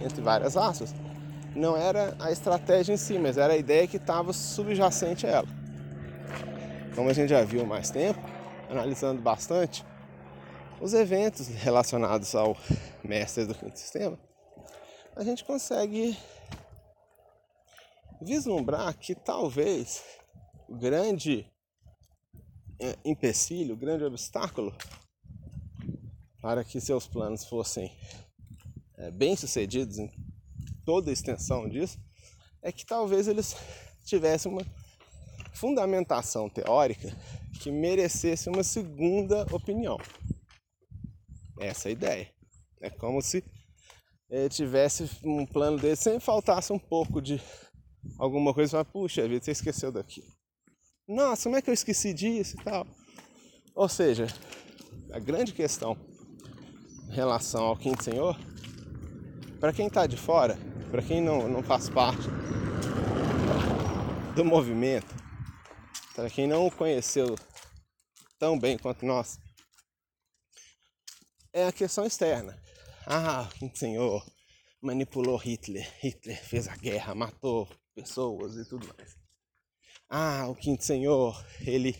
[0.00, 0.94] entre várias aspas,
[1.54, 5.48] não era a estratégia em si, mas era a ideia que estava subjacente a ela.
[6.94, 8.20] Como a gente já viu mais tempo,
[8.70, 9.84] analisando bastante
[10.80, 12.56] os eventos relacionados ao
[13.02, 14.16] mestre do quinto sistema,
[15.16, 16.16] a gente consegue
[18.24, 20.02] vislumbrar que talvez
[20.68, 21.46] o grande
[22.80, 24.74] é, empecilho, grande obstáculo
[26.40, 27.96] para que seus planos fossem
[28.96, 30.10] é, bem sucedidos em
[30.84, 31.98] toda a extensão disso,
[32.62, 33.56] é que talvez eles
[34.04, 34.62] tivessem uma
[35.54, 37.16] fundamentação teórica
[37.60, 39.98] que merecesse uma segunda opinião.
[41.60, 42.34] Essa é a ideia.
[42.80, 43.42] É como se
[44.28, 47.40] é, tivesse um plano dele sem faltasse um pouco de
[48.18, 50.32] alguma coisa, para puxa vida, você esqueceu daquilo.
[51.06, 52.86] Nossa, como é que eu esqueci disso e tal?
[53.74, 54.26] Ou seja,
[55.12, 55.96] a grande questão
[57.08, 58.38] em relação ao quinto senhor,
[59.60, 60.58] para quem está de fora,
[60.90, 62.22] para quem não, não faz parte
[64.34, 65.14] do movimento,
[66.14, 67.36] para quem não o conheceu
[68.38, 69.38] tão bem quanto nós,
[71.52, 72.60] é a questão externa.
[73.06, 74.24] Ah, o senhor
[74.80, 79.16] manipulou Hitler, Hitler fez a guerra, matou pessoas e tudo mais.
[80.08, 81.96] Ah, o quinto senhor, ele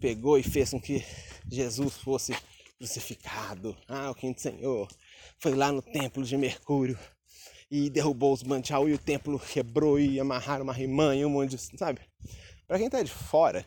[0.00, 1.04] pegou e fez com que
[1.50, 2.34] Jesus fosse
[2.78, 3.76] crucificado.
[3.88, 4.88] Ah, o quinto senhor
[5.38, 6.98] foi lá no templo de Mercúrio
[7.70, 11.56] e derrubou os manchal e o templo quebrou e amarraram uma rimã e um monte
[11.56, 11.58] de.
[11.78, 12.00] Sabe?
[12.66, 13.64] Para quem tá de fora,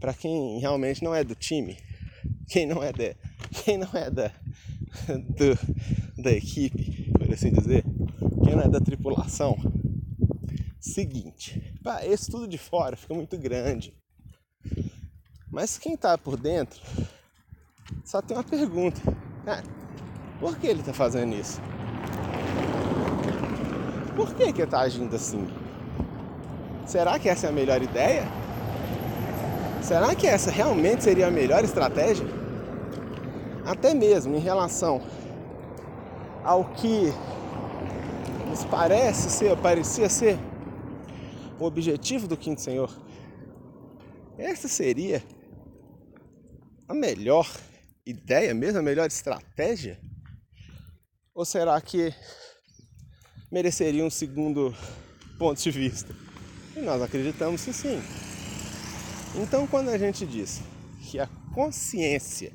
[0.00, 1.78] para quem realmente não é do time,
[2.48, 3.14] quem não é da,
[3.64, 4.28] quem não é da,
[5.06, 7.84] do, da equipe, por assim dizer,
[8.50, 9.56] é da tripulação,
[10.80, 13.94] seguinte, pá, esse tudo de fora fica muito grande.
[15.50, 16.80] Mas quem tá por dentro
[18.04, 19.00] só tem uma pergunta.
[20.40, 21.60] Por que ele tá fazendo isso?
[24.14, 25.46] Por que, que tá agindo assim?
[26.86, 28.24] Será que essa é a melhor ideia?
[29.82, 32.26] Será que essa realmente seria a melhor estratégia?
[33.64, 35.02] Até mesmo em relação
[36.44, 37.12] ao que
[38.64, 40.38] parece ser, parecia ser
[41.58, 42.90] o objetivo do quinto senhor.
[44.38, 45.22] Essa seria
[46.88, 47.50] a melhor
[48.04, 49.98] ideia mesmo, a melhor estratégia?
[51.34, 52.14] Ou será que
[53.50, 54.74] mereceria um segundo
[55.38, 56.14] ponto de vista?
[56.76, 58.00] E nós acreditamos que sim.
[59.34, 60.62] Então, quando a gente diz
[61.10, 62.52] que a consciência,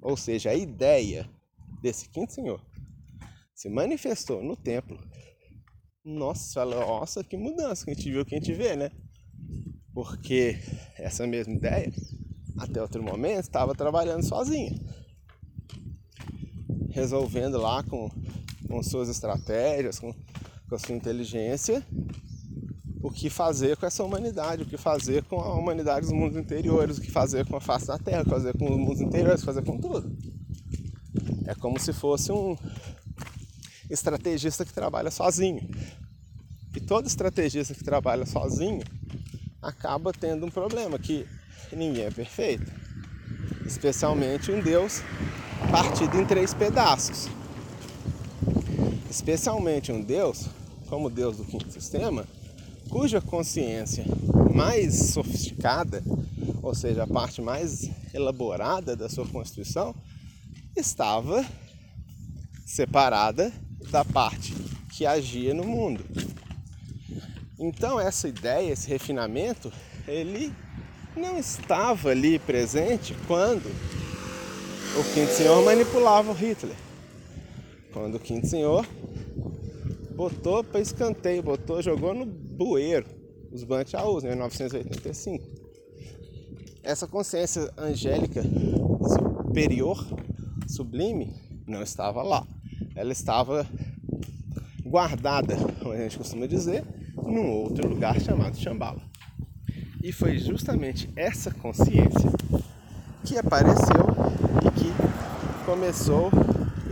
[0.00, 1.28] ou seja, a ideia
[1.80, 2.60] desse quinto senhor,
[3.58, 4.96] se manifestou no templo,
[6.04, 8.88] nossa, nossa, que mudança que a gente viu, que a gente vê, né?
[9.92, 10.56] Porque
[10.96, 11.92] essa mesma ideia,
[12.56, 14.70] até outro momento, estava trabalhando sozinha,
[16.90, 18.08] resolvendo lá com,
[18.68, 20.14] com suas estratégias, com,
[20.68, 21.84] com a sua inteligência,
[23.02, 26.98] o que fazer com essa humanidade, o que fazer com a humanidade dos mundos interiores,
[26.98, 29.40] o que fazer com a face da Terra, o que fazer com os mundos interiores,
[29.40, 30.16] o que fazer com tudo.
[31.44, 32.56] É como se fosse um
[33.90, 35.68] estrategista que trabalha sozinho.
[36.74, 38.82] E todo estrategista que trabalha sozinho
[39.60, 41.26] acaba tendo um problema, que
[41.72, 42.70] ninguém é perfeito.
[43.66, 45.02] Especialmente um Deus
[45.70, 47.28] partido em três pedaços.
[49.10, 50.48] Especialmente um Deus,
[50.88, 52.26] como Deus do quinto sistema,
[52.88, 54.04] cuja consciência
[54.54, 56.02] mais sofisticada,
[56.62, 59.94] ou seja, a parte mais elaborada da sua constituição,
[60.76, 61.44] estava
[62.64, 63.52] separada
[63.90, 64.54] da parte
[64.90, 66.04] que agia no mundo.
[67.58, 69.72] Então essa ideia, esse refinamento,
[70.06, 70.52] ele
[71.16, 73.66] não estava ali presente quando
[74.98, 76.76] o quinto senhor manipulava o Hitler.
[77.92, 78.86] Quando o quinto senhor
[80.14, 83.06] botou para escanteio, botou, jogou no bueiro
[83.50, 85.44] os Banchaus em 1985.
[86.82, 88.42] Essa consciência angélica
[89.42, 90.06] superior,
[90.66, 91.34] sublime,
[91.66, 92.46] não estava lá.
[92.98, 93.64] Ela estava
[94.84, 96.82] guardada, como a gente costuma dizer,
[97.14, 99.00] num outro lugar chamado Shambhala.
[100.02, 102.28] E foi justamente essa consciência
[103.24, 104.04] que apareceu
[104.66, 104.92] e que
[105.64, 106.28] começou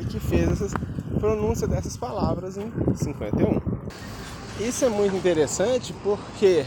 [0.01, 0.73] e que fez essas
[1.19, 3.61] pronúncia dessas palavras em 51.
[4.61, 6.65] Isso é muito interessante porque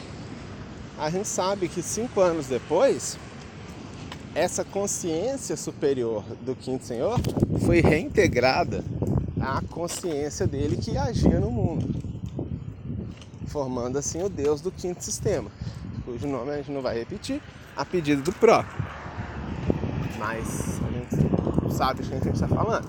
[0.98, 3.18] a gente sabe que cinco anos depois,
[4.36, 7.22] essa consciência superior do quinto senhor
[7.66, 8.84] foi reintegrada
[9.58, 11.88] à consciência dele que agia no mundo,
[13.48, 15.50] formando assim o Deus do quinto sistema,
[16.06, 17.42] cujo nome a gente não vai repetir,
[17.76, 18.78] a pedido do próprio.
[20.20, 22.88] Mas a gente sabe de quem a gente está falando.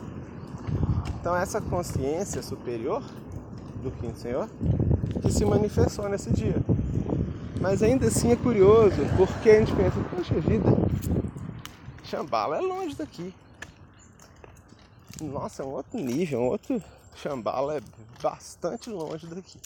[1.21, 3.03] Então essa consciência superior
[3.83, 4.49] do quinto senhor
[5.23, 6.57] que se manifestou nesse dia.
[7.61, 10.67] Mas ainda assim é curioso, porque a gente pensa, poxa vida,
[12.05, 13.35] Chambala é longe daqui.
[15.21, 16.83] Nossa, é um outro nível, um outro
[17.15, 17.81] Chambala é
[18.23, 19.61] bastante longe daqui.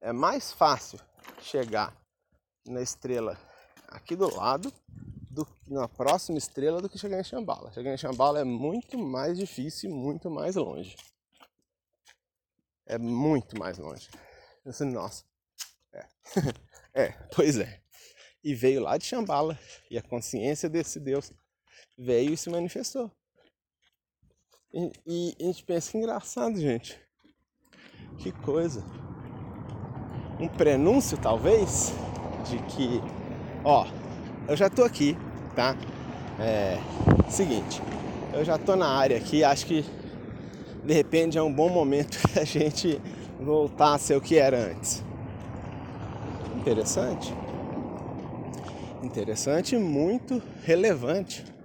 [0.00, 0.98] É mais fácil
[1.40, 1.96] chegar
[2.66, 3.38] na estrela
[3.86, 4.72] aqui do lado,
[5.30, 7.72] do, na próxima estrela do que chegar em Chambala.
[7.72, 10.96] Chegar em Chambala é muito mais difícil, muito mais longe.
[12.86, 14.08] É muito mais longe.
[14.92, 15.24] Nossa.
[15.92, 16.06] É.
[17.02, 17.80] é, pois é.
[18.42, 19.58] E veio lá de Chambala.
[19.90, 21.32] E a consciência desse Deus
[21.96, 23.12] veio e se manifestou.
[24.72, 26.98] E, e a gente pensa que engraçado, gente.
[28.18, 28.84] Que coisa.
[30.38, 31.92] Um prenúncio, talvez,
[32.48, 33.00] de que,
[33.64, 33.86] ó,
[34.46, 35.16] eu já tô aqui,
[35.56, 35.76] tá?
[36.38, 36.78] É,
[37.28, 37.82] seguinte,
[38.32, 39.84] eu já tô na área aqui, acho que
[40.84, 43.00] de repente é um bom momento a gente
[43.40, 45.02] voltar a ser o que era antes.
[46.60, 47.34] Interessante.
[49.02, 51.57] Interessante e muito relevante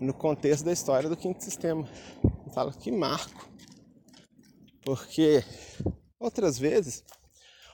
[0.00, 1.88] no contexto da história do quinto sistema.
[2.52, 3.48] Fala que marco.
[4.84, 5.42] Porque
[6.20, 7.04] outras vezes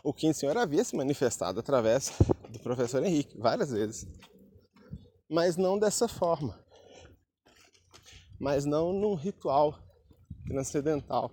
[0.02, 2.12] o quinto senhor havia se manifestado através
[2.48, 4.06] do professor Henrique, várias vezes.
[5.28, 6.58] Mas não dessa forma.
[8.38, 9.78] Mas não num ritual
[10.46, 11.30] transcendental.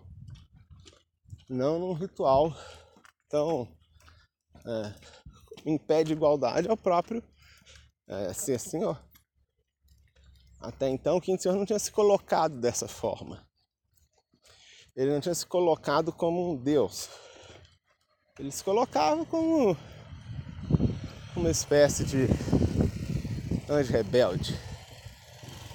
[1.49, 2.53] Não num ritual
[3.29, 3.67] tão
[4.65, 4.93] é,
[5.65, 7.23] em pé de igualdade ao próprio
[8.07, 9.01] é, ser senhor.
[10.59, 13.47] Até então, o quinto senhor não tinha se colocado dessa forma.
[14.95, 17.09] Ele não tinha se colocado como um Deus.
[18.39, 19.77] Ele se colocava como
[21.35, 22.27] uma espécie de
[23.69, 24.57] anjo rebelde,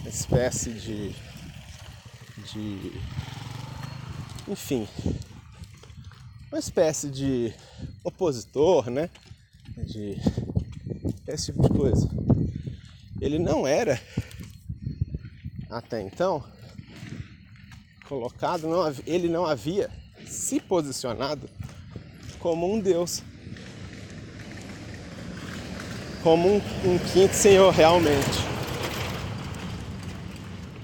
[0.01, 1.15] uma espécie de,
[2.53, 3.01] de
[4.49, 4.89] enfim,
[6.51, 7.55] uma espécie de
[8.03, 9.09] opositor, né?
[9.77, 10.17] De
[11.29, 12.09] esse tipo de coisa.
[13.21, 14.01] Ele não era
[15.73, 16.45] até então
[18.13, 19.91] colocado, não, ele não havia
[20.27, 21.49] se posicionado
[22.39, 23.23] como um Deus,
[26.23, 28.39] como um, um quinto Senhor realmente.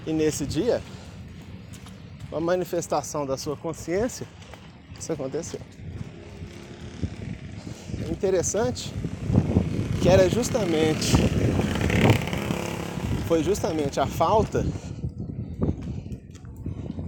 [0.06, 0.80] E nesse dia,
[2.30, 4.26] com a manifestação da sua consciência,
[4.98, 5.60] isso aconteceu.
[8.06, 8.90] É interessante
[10.00, 11.12] que era justamente
[13.28, 14.62] foi justamente a falta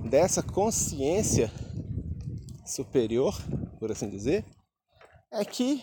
[0.07, 1.51] dessa consciência
[2.67, 3.35] superior,
[3.79, 4.45] por assim dizer,
[5.33, 5.83] é que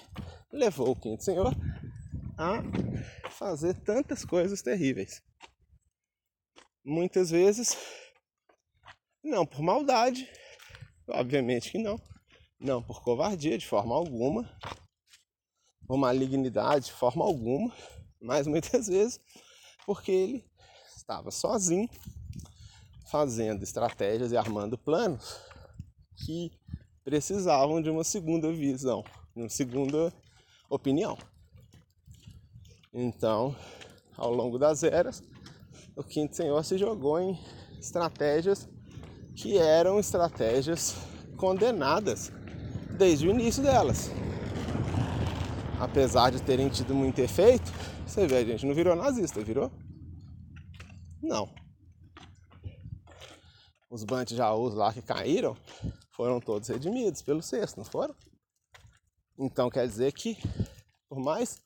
[0.54, 1.56] levou o quinto senhor
[2.38, 2.62] a
[3.32, 5.24] fazer tantas coisas terríveis.
[6.86, 7.76] Muitas vezes,
[9.24, 10.30] não por maldade,
[11.10, 12.00] obviamente que não,
[12.60, 14.48] não por covardia de forma alguma,
[15.88, 17.76] por malignidade de forma alguma,
[18.22, 19.20] mas muitas vezes
[19.88, 20.46] porque ele
[20.98, 21.90] estava sozinho,
[23.10, 25.40] fazendo estratégias e armando planos
[26.18, 26.52] que
[27.06, 29.02] precisavam de uma segunda visão,
[29.34, 30.14] de uma segunda
[30.70, 31.18] opinião.
[32.94, 33.56] Então,
[34.18, 35.24] ao longo das eras,
[35.96, 37.40] o Quinto Senhor se jogou em
[37.80, 38.68] estratégias
[39.38, 40.98] que eram estratégias
[41.38, 42.30] condenadas
[42.98, 44.12] desde o início delas.
[45.80, 47.72] Apesar de terem tido muito efeito,
[48.08, 49.72] você vê, gente não virou nazista, virou?
[51.22, 51.54] Não.
[53.90, 54.04] Os
[54.36, 55.56] Jaús lá que caíram
[56.12, 58.16] foram todos redimidos pelo sexto, não foram?
[59.38, 60.38] Então quer dizer que,
[61.08, 61.62] por mais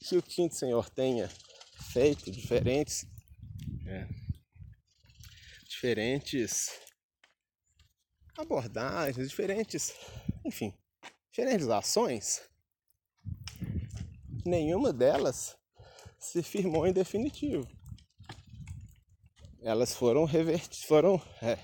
[0.00, 1.28] que o quinto Senhor tenha
[1.92, 3.06] feito diferentes,
[3.86, 4.08] é,
[5.68, 6.70] diferentes
[8.38, 9.94] abordagens, diferentes,
[10.44, 10.72] enfim,
[11.30, 12.40] diferentes ações,
[14.46, 15.56] nenhuma delas
[16.18, 17.66] se firmou em definitivo.
[19.62, 21.58] Elas foram, revertidas, foram é,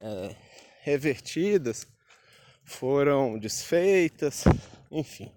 [0.00, 0.36] é,
[0.82, 1.86] revertidas,
[2.64, 4.44] foram desfeitas,
[4.90, 5.32] enfim.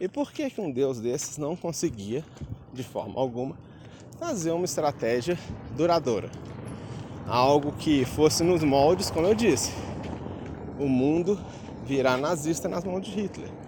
[0.00, 2.24] E por que, que um Deus desses não conseguia,
[2.72, 3.58] de forma alguma,
[4.18, 5.38] fazer uma estratégia
[5.76, 6.30] duradoura?
[7.26, 9.70] Algo que fosse nos moldes, como eu disse,
[10.78, 11.38] o mundo
[11.84, 13.63] virar nazista nas mãos de Hitler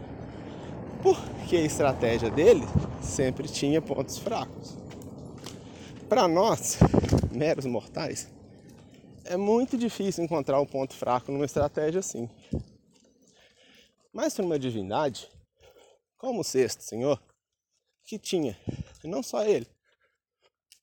[1.03, 2.65] porque a estratégia dele
[3.03, 4.77] sempre tinha pontos fracos.
[6.09, 6.79] Para nós,
[7.33, 8.29] meros mortais,
[9.25, 12.29] é muito difícil encontrar um ponto fraco numa estratégia assim.
[14.13, 15.29] Mas para uma divindade,
[16.17, 17.21] como o sexto senhor,
[18.05, 18.57] que tinha,
[19.03, 19.67] e não só ele,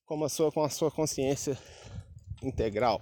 [0.06, 1.58] como a sua, com a sua consciência
[2.42, 3.02] integral,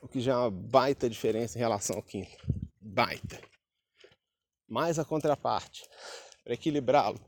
[0.00, 2.36] o que já é uma baita diferença em relação ao quinto.
[2.80, 3.40] Baita.
[4.68, 5.84] Mais a contraparte,
[6.44, 7.20] para equilibrá-lo.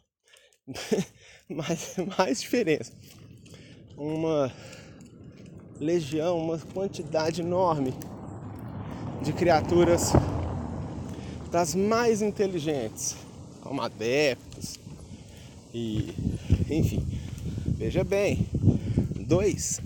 [1.49, 2.93] mais, mais diferença.
[3.97, 4.53] Uma
[5.81, 7.95] legião, uma quantidade enorme
[9.23, 10.13] de criaturas
[11.51, 13.17] das mais inteligentes,
[13.63, 14.79] como adeptos,
[15.73, 16.15] E,
[16.71, 17.07] enfim,
[17.67, 18.49] veja bem,
[19.27, 19.81] dois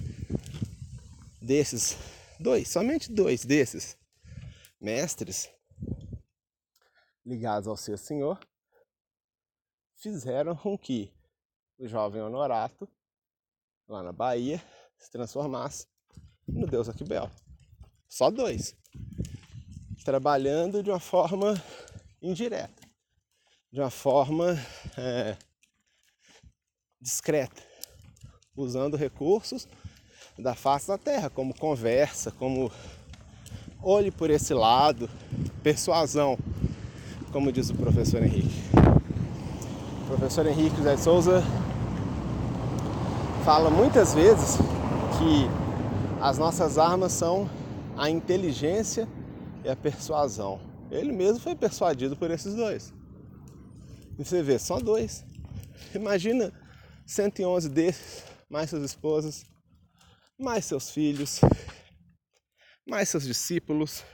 [1.40, 1.96] desses,
[2.38, 3.96] dois, somente dois desses
[4.80, 5.48] mestres
[7.24, 8.38] ligados ao seu senhor
[9.96, 11.12] fizeram com que
[11.78, 12.88] o jovem Honorato,
[13.88, 14.62] lá na Bahia,
[14.98, 15.86] se transformasse
[16.46, 17.30] no deus Aquibel.
[18.08, 18.76] Só dois.
[20.04, 21.54] Trabalhando de uma forma
[22.20, 22.82] indireta,
[23.70, 24.54] de uma forma
[24.98, 25.36] é,
[27.00, 27.62] discreta,
[28.56, 29.68] usando recursos
[30.38, 32.72] da face da terra, como conversa, como
[33.80, 35.08] olhe por esse lado,
[35.62, 36.36] persuasão,
[37.32, 38.54] como diz o professor Henrique.
[40.02, 41.42] O professor Henrique José Souza
[43.42, 44.58] fala muitas vezes
[45.18, 45.48] que
[46.20, 47.48] as nossas armas são
[47.96, 49.08] a inteligência
[49.64, 50.60] e a persuasão.
[50.90, 52.92] Ele mesmo foi persuadido por esses dois.
[54.18, 55.24] E você vê, só dois.
[55.94, 56.52] Imagina
[57.06, 59.46] 111 desses, mais suas esposas,
[60.38, 61.40] mais seus filhos,
[62.86, 64.04] mais seus discípulos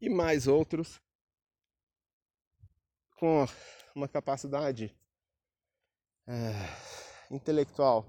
[0.00, 1.04] e mais outros
[3.16, 3.46] com
[3.94, 4.94] uma capacidade
[6.26, 6.52] é,
[7.30, 8.04] intelectual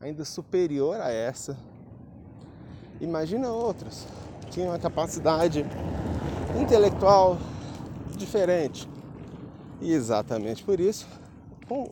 [0.00, 1.56] ainda superior a essa.
[3.00, 4.06] Imagina outros
[4.42, 5.64] que tinham uma capacidade
[6.60, 7.38] intelectual
[8.16, 8.88] diferente.
[9.80, 11.06] E exatamente por isso,
[11.66, 11.90] com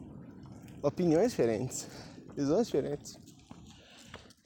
[0.83, 1.89] opiniões diferentes,
[2.35, 3.19] visões diferentes.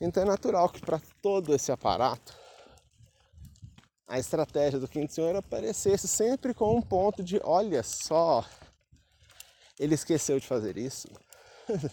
[0.01, 2.35] Então é natural que para todo esse aparato,
[4.07, 8.45] a estratégia do Quinto Senhor aparecesse sempre com um ponto de olha só,
[9.79, 11.09] ele esqueceu de fazer isso.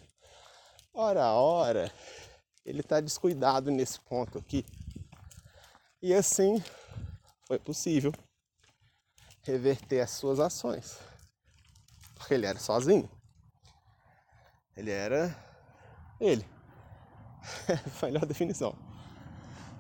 [0.94, 1.92] ora, ora,
[2.66, 4.64] ele está descuidado nesse ponto aqui.
[6.02, 6.64] E assim
[7.48, 8.14] foi possível
[9.42, 10.98] reverter as suas ações.
[12.16, 13.10] Porque ele era sozinho.
[14.76, 15.36] Ele era
[16.20, 16.46] ele.
[18.02, 18.76] Melhor definição.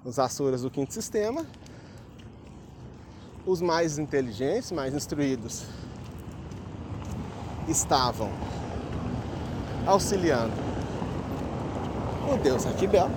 [0.03, 1.47] Os Asuras do quinto sistema,
[3.45, 5.63] os mais inteligentes, mais instruídos,
[7.67, 8.31] estavam
[9.85, 10.53] auxiliando
[12.31, 13.09] o Deus Aquibel,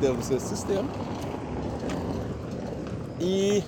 [0.00, 0.88] Deus do seu sistema,
[3.20, 3.62] e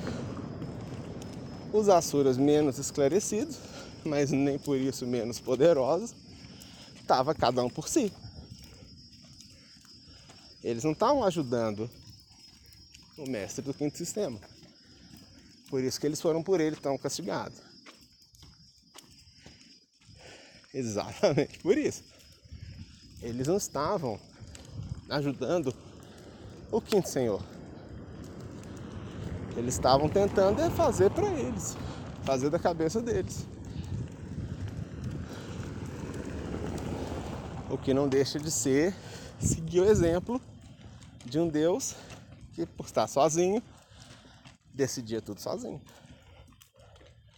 [1.73, 3.59] os Asuras menos esclarecidos,
[4.05, 6.15] mas nem por isso menos poderosos,
[7.01, 8.13] estava cada um por si.
[10.63, 11.89] Eles não estavam ajudando
[13.17, 14.39] o mestre do quinto sistema.
[15.69, 17.59] Por isso que eles foram por ele tão castigados.
[20.73, 22.05] Exatamente por isso.
[23.21, 24.19] Eles não estavam
[25.09, 25.75] ajudando
[26.71, 27.43] o quinto senhor.
[29.57, 31.77] Eles estavam tentando é fazer para eles,
[32.23, 33.47] fazer da cabeça deles.
[37.69, 38.95] O que não deixa de ser
[39.41, 40.41] seguir o exemplo
[41.25, 41.95] de um Deus
[42.55, 43.63] que, por estar sozinho,
[44.79, 45.83] decidia tudo sozinho.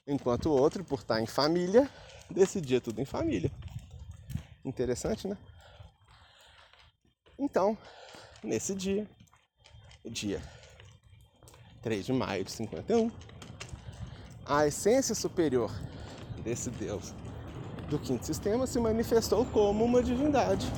[0.07, 1.91] Enquanto o outro, por estar em família,
[2.31, 3.51] decidia tudo em família.
[4.63, 5.39] Interessante, né?
[7.39, 7.79] Então,
[8.45, 9.09] nesse dia,
[10.05, 10.43] dia
[11.81, 13.11] 3 de maio de 51,
[14.45, 15.73] a essência superior
[16.45, 17.15] desse Deus
[17.89, 20.71] do quinto sistema se manifestou como uma divindade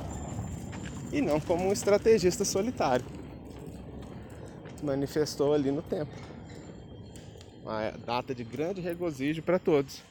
[1.13, 3.05] e não como um estrategista solitário.
[4.77, 6.32] Se manifestou ali no tempo.
[7.63, 10.03] Uma data de grande regozijo para todos.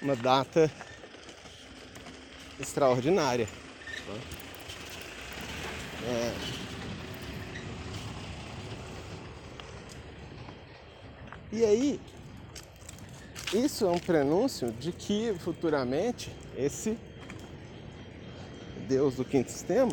[0.00, 0.70] Uma data
[2.58, 3.48] extraordinária.
[6.04, 6.62] É,
[11.52, 12.00] E aí,
[13.52, 16.96] isso é um prenúncio de que futuramente esse
[18.88, 19.92] Deus do quinto sistema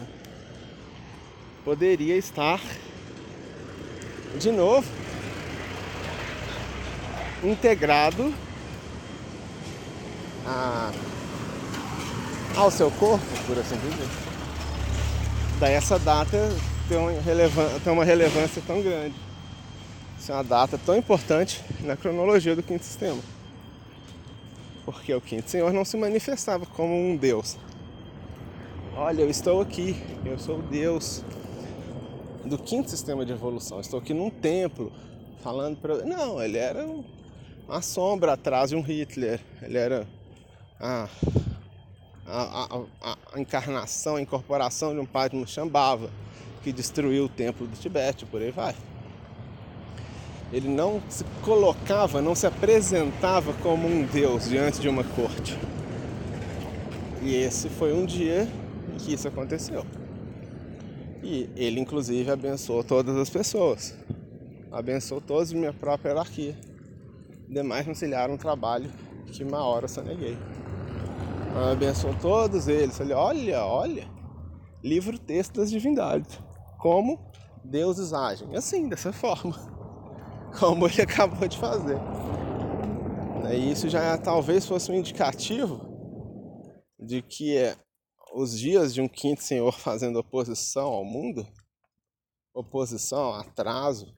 [1.64, 2.62] poderia estar
[4.40, 4.88] de novo
[7.44, 8.34] integrado
[10.46, 10.92] a,
[12.56, 14.08] ao seu corpo, por assim dizer.
[15.60, 16.38] Daí essa data
[16.88, 17.12] tem uma,
[17.84, 19.16] tem uma relevância tão grande.
[20.20, 23.22] Isso é uma data tão importante na cronologia do quinto sistema
[24.92, 27.58] porque o quinto senhor não se manifestava como um Deus.
[29.02, 29.96] Olha, eu estou aqui,
[30.26, 31.24] eu sou o Deus
[32.44, 33.80] do quinto sistema de evolução.
[33.80, 34.92] Estou aqui num templo
[35.42, 36.04] falando para.
[36.04, 36.86] Não, ele era
[37.66, 39.40] uma sombra atrás de um Hitler.
[39.62, 40.06] Ele era
[40.78, 41.08] a,
[42.28, 46.10] a, a, a encarnação, a incorporação de um pai de Muxambava
[46.62, 48.76] que destruiu o templo do Tibete, por aí vai.
[50.52, 55.58] Ele não se colocava, não se apresentava como um Deus diante de uma corte.
[57.22, 58.46] E esse foi um dia
[59.00, 59.86] que isso aconteceu.
[61.24, 63.96] E ele, inclusive, abençoou todas as pessoas.
[64.72, 66.58] Abençoou todos minha própria hierarquia.
[67.48, 68.90] Demais conciliaram um trabalho
[69.32, 70.38] que uma hora eu soneguei.
[71.72, 72.98] Abençoou todos eles.
[72.98, 74.08] Falei, olha, olha,
[74.84, 76.40] livro texto das divindades.
[76.78, 77.20] Como
[77.64, 78.56] deuses agem.
[78.56, 79.56] Assim, dessa forma.
[80.60, 81.98] Como ele acabou de fazer.
[83.52, 85.82] E isso já talvez fosse um indicativo
[87.00, 87.76] de que é
[88.34, 91.48] os dias de um quinto senhor fazendo oposição ao mundo,
[92.54, 94.16] oposição, atraso,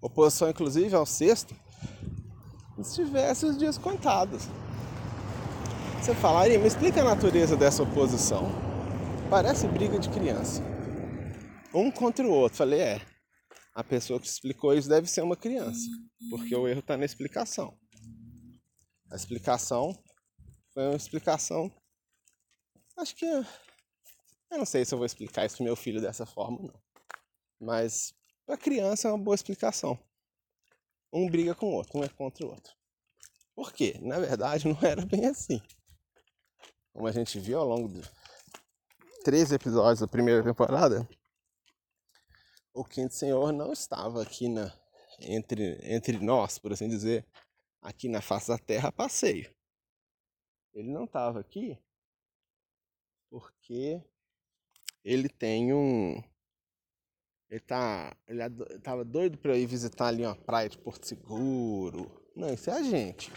[0.00, 1.54] oposição inclusive ao sexto,
[2.78, 4.48] estivesse os dias contados.
[6.00, 8.48] Você falaria, me explica a natureza dessa oposição.
[9.28, 10.62] Parece briga de criança.
[11.74, 12.58] Um contra o outro.
[12.58, 13.00] Falei, é.
[13.74, 15.86] A pessoa que explicou isso deve ser uma criança,
[16.30, 17.76] porque o erro está na explicação.
[19.10, 19.96] A explicação
[20.72, 21.70] foi uma explicação
[22.98, 23.26] Acho que.
[23.26, 26.82] Eu não sei se eu vou explicar isso pro meu filho dessa forma, não.
[27.60, 28.12] Mas
[28.44, 29.96] para criança é uma boa explicação.
[31.12, 32.74] Um briga com o outro, um é contra o outro.
[33.54, 33.96] Por quê?
[34.00, 35.62] Na verdade, não era bem assim.
[36.92, 38.02] Como a gente viu ao longo de
[39.22, 41.08] três episódios da primeira temporada,
[42.74, 44.72] o quinto senhor não estava aqui na,
[45.20, 47.24] entre, entre nós, por assim dizer,
[47.80, 49.54] aqui na face da terra passeio.
[50.74, 51.78] Ele não estava aqui
[53.30, 54.00] porque
[55.04, 56.22] ele tem um.
[57.50, 58.14] Ele tá.
[58.26, 58.40] Ele
[58.82, 62.10] tava doido para ir visitar ali uma praia de Porto Seguro.
[62.34, 63.32] Não, isso é a gente.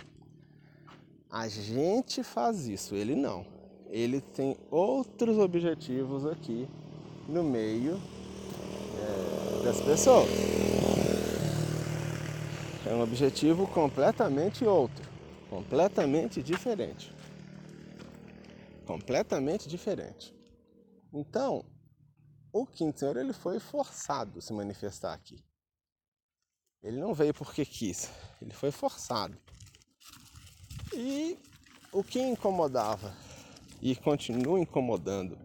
[1.29, 3.45] A gente faz isso, ele não.
[3.89, 6.67] Ele tem outros objetivos aqui
[7.27, 7.99] no meio
[8.99, 10.29] é, das pessoas.
[12.85, 15.09] É um objetivo completamente outro,
[15.49, 17.13] completamente diferente
[18.85, 20.35] completamente diferente.
[21.13, 21.65] Então,
[22.53, 25.43] o quinto senhor ele foi forçado a se manifestar aqui.
[26.83, 28.09] Ele não veio porque quis,
[28.41, 29.37] ele foi forçado.
[30.93, 31.37] E
[31.91, 33.13] o que incomodava
[33.81, 35.37] e continua incomodando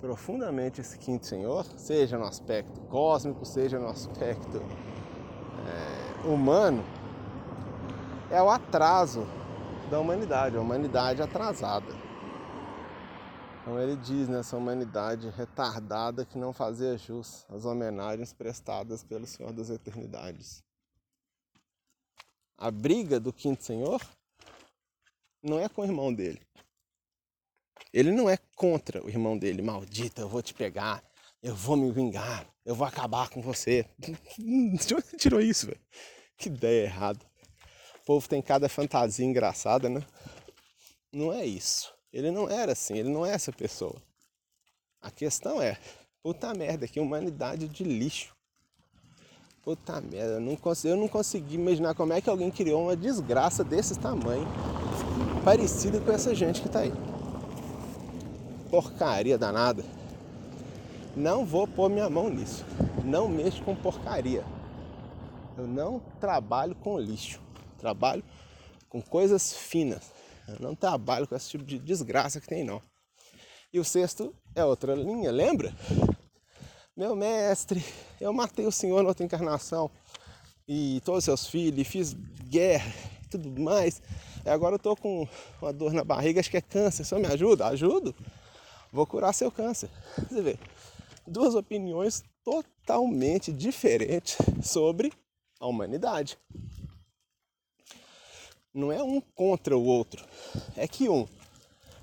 [0.00, 4.62] profundamente esse quinto senhor, seja no aspecto cósmico, seja no aspecto
[5.66, 6.82] é, humano,
[8.30, 9.26] é o atraso
[9.90, 12.09] da humanidade, a humanidade atrasada.
[13.70, 19.52] Como ele diz nessa humanidade retardada que não fazia jus às homenagens prestadas pelo Senhor
[19.52, 20.60] das Eternidades.
[22.58, 24.04] A briga do quinto senhor
[25.40, 26.40] não é com o irmão dele.
[27.92, 31.00] Ele não é contra o irmão dele, maldita, eu vou te pegar,
[31.40, 33.88] eu vou me vingar, eu vou acabar com você.
[34.36, 35.80] De onde tirou isso, velho?
[36.36, 37.24] Que ideia errada.
[38.02, 40.04] O povo tem cada fantasia engraçada, né?
[41.12, 41.99] Não é isso.
[42.12, 43.96] Ele não era assim, ele não é essa pessoa.
[45.00, 45.78] A questão é,
[46.22, 48.34] puta merda, que humanidade de lixo.
[49.62, 53.62] Puta merda, eu não, eu não consegui imaginar como é que alguém criou uma desgraça
[53.62, 54.46] desse tamanho,
[55.44, 56.92] parecida com essa gente que tá aí.
[58.70, 59.84] Porcaria danada.
[61.16, 62.64] Não vou pôr minha mão nisso.
[63.04, 64.44] Não mexo com porcaria.
[65.58, 67.40] Eu não trabalho com lixo.
[67.78, 68.22] Trabalho
[68.88, 70.19] com coisas finas.
[70.58, 72.82] Não trabalho com esse tipo de desgraça que tem não.
[73.72, 75.72] E o sexto é outra linha, lembra?
[76.96, 77.84] Meu mestre,
[78.20, 79.90] eu matei o senhor na outra encarnação
[80.66, 82.12] e todos os seus filhos, fiz
[82.48, 82.92] guerra
[83.24, 84.02] e tudo mais.
[84.44, 85.28] E agora eu tô com
[85.62, 87.04] uma dor na barriga, acho que é câncer.
[87.04, 87.66] Só me ajuda?
[87.66, 88.14] Ajudo?
[88.92, 89.88] Vou curar seu câncer.
[90.16, 90.58] Você vê,
[91.26, 95.12] duas opiniões totalmente diferentes sobre
[95.60, 96.36] a humanidade
[98.72, 100.24] não é um contra o outro.
[100.76, 101.26] É que um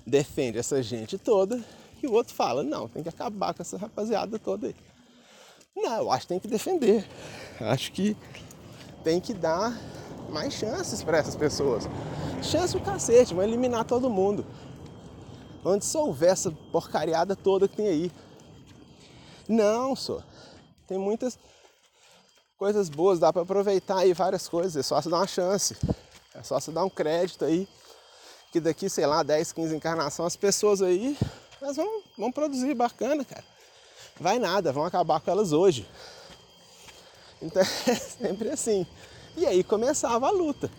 [0.06, 1.62] defende essa gente toda
[2.02, 4.76] e o outro fala, não, tem que acabar com essa rapaziada toda aí.
[5.74, 7.06] Não, eu acho que tem que defender.
[7.60, 8.16] Acho que
[9.02, 9.76] tem que dar
[10.28, 11.84] mais chances para essas pessoas.
[12.42, 14.44] Chance o cacete, vão eliminar todo mundo.
[15.64, 18.12] Onde só houver essa porcariada toda que tem aí.
[19.48, 20.22] Não, só.
[20.86, 21.38] Tem muitas
[22.56, 25.76] coisas boas, dá para aproveitar aí várias coisas, é só se dar uma chance.
[26.38, 27.66] É só você dar um crédito aí,
[28.52, 31.18] que daqui, sei lá, 10, 15 encarnações, as pessoas aí,
[31.60, 33.44] elas vão, vão produzir bacana, cara.
[34.20, 35.86] Vai nada, vão acabar com elas hoje.
[37.42, 38.86] Então é sempre assim.
[39.36, 40.70] E aí começava a luta.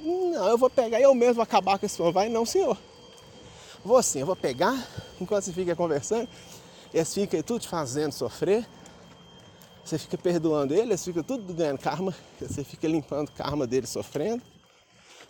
[0.00, 2.12] Não, eu vou pegar e eu mesmo acabar com esse povo.
[2.12, 2.78] Vai não, senhor.
[3.84, 4.86] Vou sim, eu vou pegar,
[5.20, 6.28] enquanto você fica conversando,
[6.92, 8.66] eles ficam aí tudo te fazendo sofrer.
[9.86, 14.42] Você fica perdoando eles, fica tudo ganhando karma, você fica limpando o karma deles sofrendo,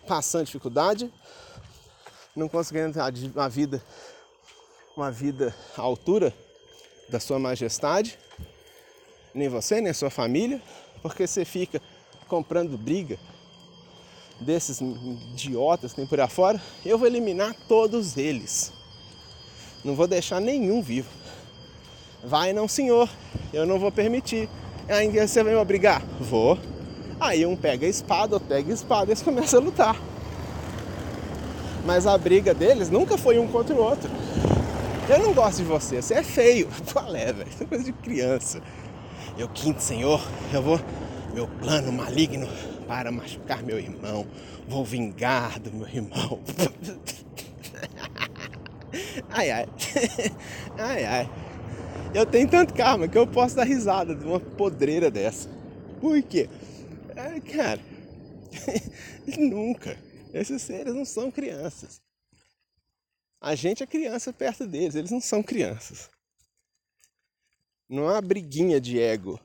[0.09, 1.13] passando dificuldade,
[2.35, 2.99] não conseguindo
[3.35, 3.85] uma vida,
[4.97, 6.33] uma vida à altura
[7.07, 8.19] da sua majestade,
[9.35, 10.63] nem você, nem a sua família,
[11.03, 11.79] porque você fica
[12.27, 13.19] comprando briga
[14.41, 18.73] desses idiotas que tem por aí fora, eu vou eliminar todos eles.
[19.85, 21.11] Não vou deixar nenhum vivo.
[22.25, 23.09] Vai não, senhor,
[23.53, 24.49] eu não vou permitir.
[24.89, 26.03] Aí você vai me obrigar?
[26.21, 26.59] Vou.
[27.19, 29.97] Aí um pega a espada, outro pega a espada e eles começam a lutar.
[31.85, 34.11] Mas a briga deles nunca foi um contra o outro.
[35.09, 36.69] Eu não gosto de você, você é feio.
[36.93, 37.49] Qual é, velho?
[37.49, 38.61] Isso é coisa de criança.
[39.39, 40.21] Eu, quinto senhor,
[40.53, 40.81] eu vou.
[41.33, 42.49] Meu plano maligno
[42.89, 44.27] para machucar meu irmão.
[44.67, 46.41] Vou vingar do meu irmão.
[49.31, 49.67] Ai, ai.
[50.79, 51.31] Ai, ai.
[52.17, 55.51] Eu tenho tanto karma que eu posso dar risada de uma podreira dessa.
[56.01, 56.49] Por quê?
[57.15, 57.79] Ai, cara,
[59.39, 59.99] nunca.
[60.33, 62.01] Esses seres não são crianças.
[63.39, 66.09] A gente é criança perto deles, eles não são crianças.
[67.87, 69.39] Não é uma briguinha de ego,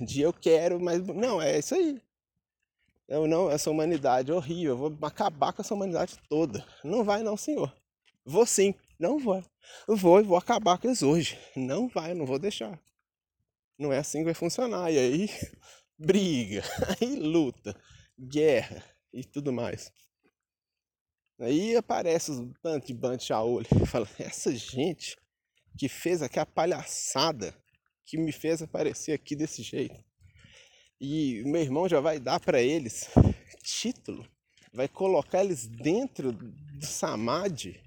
[0.00, 2.00] de eu quero, mas não, é isso aí.
[3.08, 6.64] Eu não, essa humanidade é horrível, eu vou acabar com essa humanidade toda.
[6.84, 7.74] Não vai não, senhor.
[8.24, 9.42] Vou sim, não vou.
[9.86, 11.38] Eu vou e vou acabar com eles hoje.
[11.56, 12.80] Não vai, não vou deixar.
[13.78, 14.90] Não é assim que vai funcionar.
[14.92, 15.30] E aí,
[15.98, 16.62] briga,
[17.00, 17.74] aí luta,
[18.18, 19.92] guerra e tudo mais.
[21.40, 25.16] Aí aparece os tantos de bando olho e fala, essa gente
[25.76, 27.54] que fez aqui a palhaçada
[28.06, 30.04] que me fez aparecer aqui desse jeito.
[31.00, 33.08] E meu irmão já vai dar para eles
[33.62, 34.26] título,
[34.72, 37.80] vai colocar eles dentro do samadhi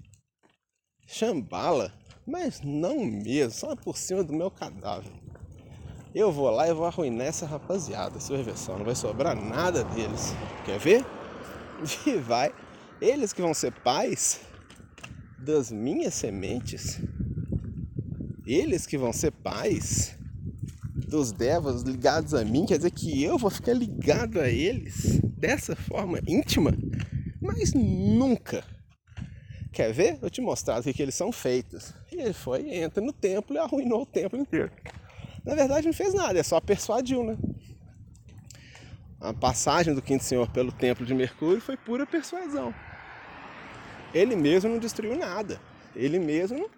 [1.06, 1.94] Chambala?
[2.26, 5.12] Mas não mesmo, só por cima do meu cadáver.
[6.14, 8.78] Eu vou lá e vou arruinar essa rapaziada, sua reversão.
[8.78, 10.34] Não vai sobrar nada deles.
[10.66, 11.06] Quer ver?
[12.08, 12.54] E vai.
[13.02, 14.40] Eles que vão ser pais
[15.38, 17.02] das minhas sementes.
[18.48, 20.18] Eles que vão ser pais
[20.96, 22.66] dos devas ligados a mim.
[22.66, 26.72] Quer dizer que eu vou ficar ligado a eles dessa forma íntima?
[27.42, 28.64] Mas nunca
[29.76, 30.18] Quer ver?
[30.22, 31.94] Eu te mostrar o que eles são feitos.
[32.10, 34.72] E ele foi, entra no templo e arruinou o templo inteiro.
[35.44, 37.38] Na verdade não fez nada, é só persuadiu, né?
[39.20, 42.74] A passagem do quinto senhor pelo templo de Mercúrio foi pura persuasão.
[44.14, 45.60] Ele mesmo não destruiu nada.
[45.94, 46.70] Ele mesmo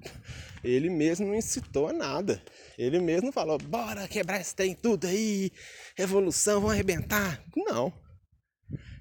[0.64, 2.42] ele mesmo não incitou a nada.
[2.78, 5.52] Ele mesmo falou: "Bora quebrar esse trem tudo aí,
[5.94, 7.42] revolução, vão arrebentar".
[7.54, 7.92] Não.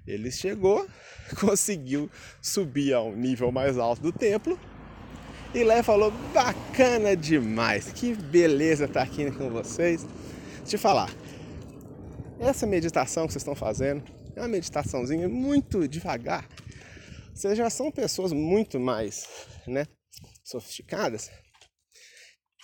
[0.08, 0.88] Ele chegou,
[1.40, 2.10] conseguiu
[2.42, 4.58] subir ao nível mais alto do templo
[5.54, 10.06] e lá falou: bacana demais, que beleza estar aqui com vocês.
[10.72, 11.10] Eu falar,
[12.40, 14.04] essa meditação que vocês estão fazendo
[14.36, 16.48] é uma meditaçãozinha muito devagar.
[17.34, 19.26] Vocês já são pessoas muito mais
[19.66, 19.88] né,
[20.44, 21.30] sofisticadas.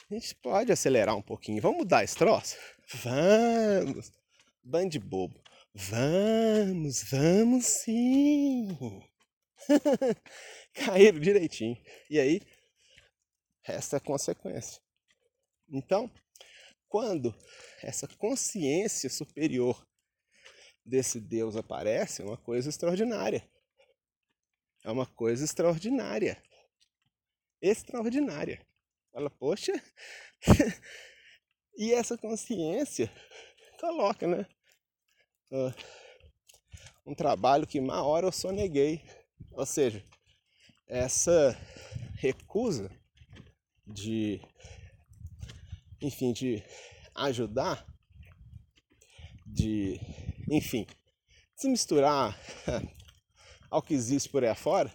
[0.10, 1.62] A gente pode acelerar um pouquinho.
[1.62, 2.56] Vamos mudar esse troço?
[3.04, 4.12] Vamos!
[4.64, 5.43] Bande bobo.
[5.76, 8.68] Vamos, vamos sim.
[10.74, 11.76] Caíram direitinho.
[12.10, 12.42] E aí,
[13.64, 14.80] resta a consequência.
[15.68, 16.12] Então,
[16.88, 17.34] quando
[17.82, 19.84] essa consciência superior
[20.86, 23.50] desse Deus aparece, é uma coisa extraordinária.
[24.86, 26.40] É uma coisa extraordinária.
[27.60, 28.64] Extraordinária.
[29.12, 29.74] Fala, poxa.
[31.76, 33.12] e essa consciência
[33.80, 34.46] coloca, né?
[35.54, 35.74] Uh,
[37.06, 39.04] um trabalho que uma hora eu soneguei.
[39.52, 40.04] Ou seja,
[40.88, 41.56] essa
[42.16, 42.90] recusa
[43.86, 44.42] de,
[46.02, 46.64] enfim, de
[47.14, 47.86] ajudar,
[49.46, 50.00] de,
[50.50, 50.88] enfim,
[51.56, 52.38] se misturar
[53.70, 54.92] ao que existe por aí afora,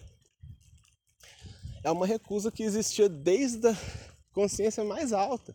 [1.84, 3.76] é uma recusa que existia desde a
[4.32, 5.54] consciência mais alta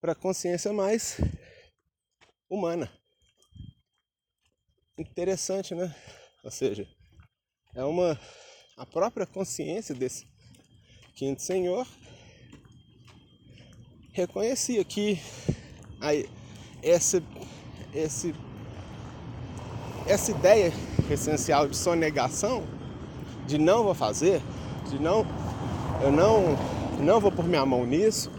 [0.00, 1.18] para a consciência mais
[2.48, 2.90] humana
[4.98, 5.94] interessante, né?
[6.42, 6.86] Ou seja,
[7.74, 8.18] é uma
[8.76, 10.26] a própria consciência desse
[11.14, 11.86] quinto senhor
[14.12, 15.20] reconhecia que
[16.00, 16.28] aí
[16.82, 17.22] essa
[17.92, 18.34] esse
[20.06, 20.72] essa ideia
[21.10, 22.64] essencial de sonegação,
[23.46, 24.40] de não vou fazer,
[24.90, 25.26] de não
[26.02, 26.56] eu não
[27.00, 28.30] não vou pôr minha mão nisso,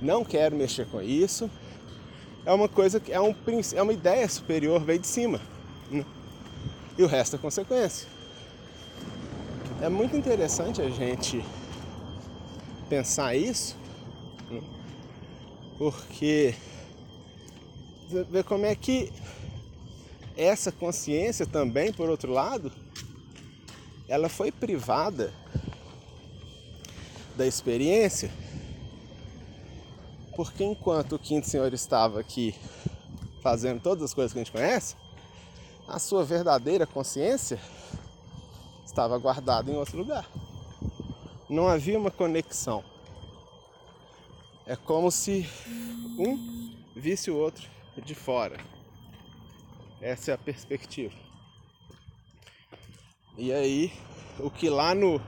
[0.00, 1.50] não quero mexer com isso,
[2.46, 3.34] é uma coisa que é um
[3.74, 5.40] é uma ideia superior veio de cima.
[6.98, 8.08] E o resto é consequência.
[9.80, 11.44] É muito interessante a gente
[12.88, 13.76] pensar isso,
[15.78, 16.56] porque
[18.28, 19.12] ver como é que
[20.36, 22.72] essa consciência também, por outro lado,
[24.08, 25.32] ela foi privada
[27.36, 28.28] da experiência,
[30.34, 32.56] porque enquanto o quinto senhor estava aqui
[33.40, 34.96] fazendo todas as coisas que a gente conhece,
[35.88, 37.58] a sua verdadeira consciência
[38.84, 40.28] estava guardada em outro lugar.
[41.48, 42.84] Não havia uma conexão.
[44.66, 45.48] É como se
[46.18, 47.66] um visse o outro
[48.04, 48.58] de fora.
[50.00, 51.14] Essa é a perspectiva.
[53.36, 53.92] E aí,
[54.38, 55.20] o que lá no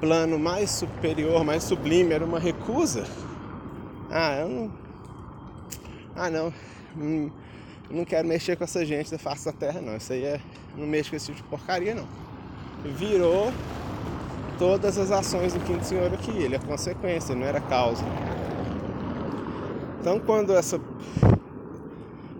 [0.00, 3.04] plano mais superior, mais sublime, era uma recusa.
[4.10, 4.72] Ah, eu não.
[6.16, 6.52] Ah, não.
[7.90, 9.96] Não, não quero mexer com essa gente da face da terra, não.
[9.96, 10.40] Isso aí é.
[10.76, 12.08] Não mexo com esse tipo de porcaria, não.
[12.84, 13.52] Virou
[14.58, 16.30] todas as ações do quinto senhor aqui.
[16.30, 18.04] Ele é consequência, não era causa.
[20.00, 20.80] Então, quando essa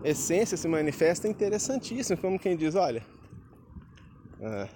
[0.05, 2.21] essência se manifesta, é interessantíssimo.
[2.21, 3.05] Como quem diz: olha.
[4.43, 4.69] Ah,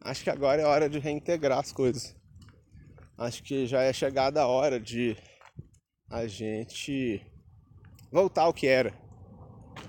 [0.00, 2.16] acho que agora é hora de reintegrar as coisas.
[3.16, 5.16] Acho que já é chegada a hora de
[6.10, 7.24] a gente
[8.10, 9.01] voltar ao que era.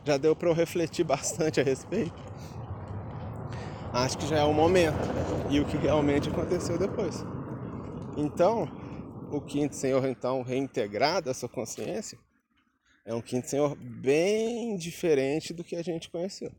[0.06, 2.14] Já deu para eu refletir bastante a respeito.
[3.92, 4.98] Acho que já é o momento
[5.52, 7.24] e o que realmente aconteceu depois.
[8.18, 8.68] Então,
[9.32, 12.18] o quinto senhor então reintegrado a sua consciência
[13.06, 16.52] é um quinto senhor bem diferente do que a gente conheceu.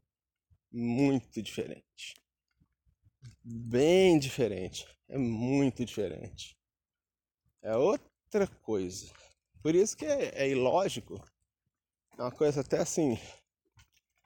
[0.72, 2.14] Muito diferente
[3.44, 4.86] bem diferente.
[5.08, 6.56] É muito diferente.
[7.62, 9.12] É outra coisa.
[9.62, 11.22] Por isso que é, é ilógico.
[12.16, 13.18] É uma coisa até assim.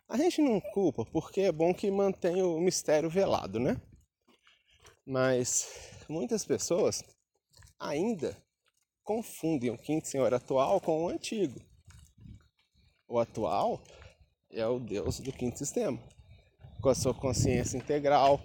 [0.08, 3.80] A gente não culpa, porque é bom que mantenha o mistério velado, né?
[5.06, 7.02] Mas muitas pessoas
[7.78, 8.36] ainda
[9.02, 11.60] confundem o quinto senhor atual com o antigo.
[13.08, 13.80] O atual
[14.50, 15.98] é o Deus do quinto sistema,
[16.82, 18.38] com a sua consciência integral,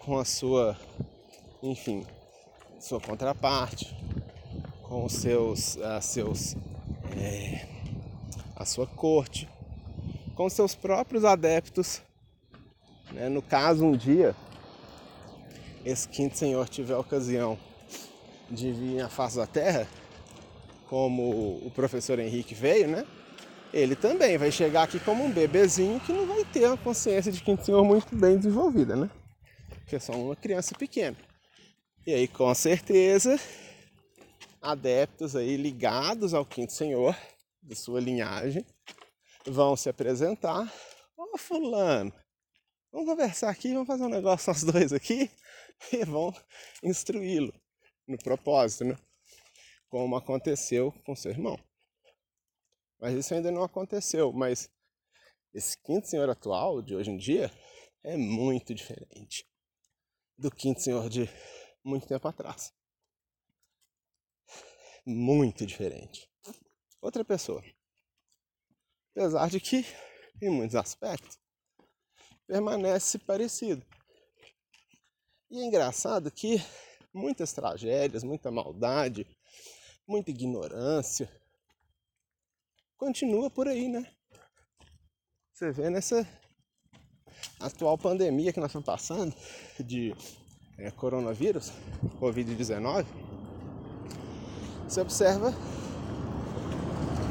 [0.00, 0.76] com a sua,
[1.62, 2.04] enfim,
[2.80, 3.94] sua contraparte,
[4.82, 6.56] com os seus, uh, seus
[7.16, 7.77] é,
[8.58, 9.48] a sua corte,
[10.34, 12.02] com seus próprios adeptos.
[13.12, 13.28] Né?
[13.28, 14.34] No caso, um dia,
[15.84, 17.58] esse quinto senhor tiver a ocasião
[18.50, 19.86] de vir à face da terra,
[20.88, 21.22] como
[21.64, 23.06] o professor Henrique veio, né?
[23.72, 27.42] Ele também vai chegar aqui como um bebezinho que não vai ter uma consciência de
[27.42, 29.10] quinto senhor muito bem desenvolvida, né?
[29.88, 31.16] porque é só uma criança pequena.
[32.06, 33.40] E aí, com certeza,
[34.60, 37.16] adeptos aí ligados ao quinto senhor,
[37.62, 38.64] de sua linhagem,
[39.46, 40.72] vão se apresentar.
[41.16, 42.12] Ô oh, fulano,
[42.92, 45.30] vamos conversar aqui, vamos fazer um negócio nós dois aqui
[45.92, 46.34] e vão
[46.82, 47.52] instruí-lo
[48.06, 48.96] no propósito, né?
[49.88, 51.58] Como aconteceu com seu irmão.
[53.00, 54.68] Mas isso ainda não aconteceu, mas
[55.54, 57.50] esse quinto senhor atual de hoje em dia
[58.02, 59.46] é muito diferente
[60.36, 61.28] do quinto senhor de
[61.84, 62.72] muito tempo atrás.
[65.04, 66.27] Muito diferente.
[67.00, 67.62] Outra pessoa.
[69.12, 69.84] Apesar de que,
[70.40, 71.38] em muitos aspectos,
[72.46, 73.84] permanece parecido.
[75.50, 76.56] E é engraçado que
[77.12, 79.26] muitas tragédias, muita maldade,
[80.06, 81.30] muita ignorância
[82.96, 84.10] continua por aí, né?
[85.52, 86.26] Você vê nessa
[87.60, 89.34] atual pandemia que nós estamos passando
[89.80, 90.14] de
[90.76, 91.70] é, coronavírus,
[92.20, 93.06] Covid-19,
[94.88, 95.52] você observa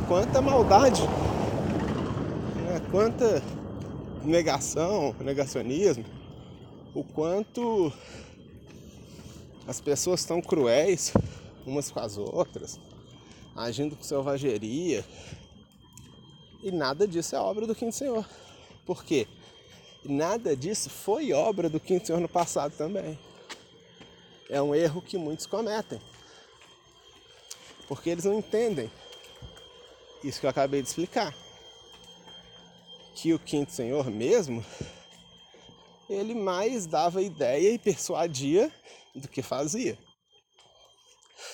[0.08, 2.82] quanta maldade, né?
[2.90, 3.44] quanta
[4.24, 6.06] negação, negacionismo,
[6.96, 7.92] o quanto
[9.68, 11.14] as pessoas estão cruéis
[11.66, 12.80] umas com as outras,
[13.56, 15.04] agindo com selvageria.
[16.64, 18.26] E nada disso é obra do Quinto Senhor.
[18.86, 19.28] Por quê?
[20.06, 23.20] nada disso foi obra do quinto senhor no passado também.
[24.50, 26.00] É um erro que muitos cometem.
[27.88, 28.90] Porque eles não entendem
[30.24, 31.36] isso que eu acabei de explicar.
[33.16, 34.64] Que o quinto senhor mesmo,
[36.10, 38.72] ele mais dava ideia e persuadia
[39.16, 39.98] do que fazia.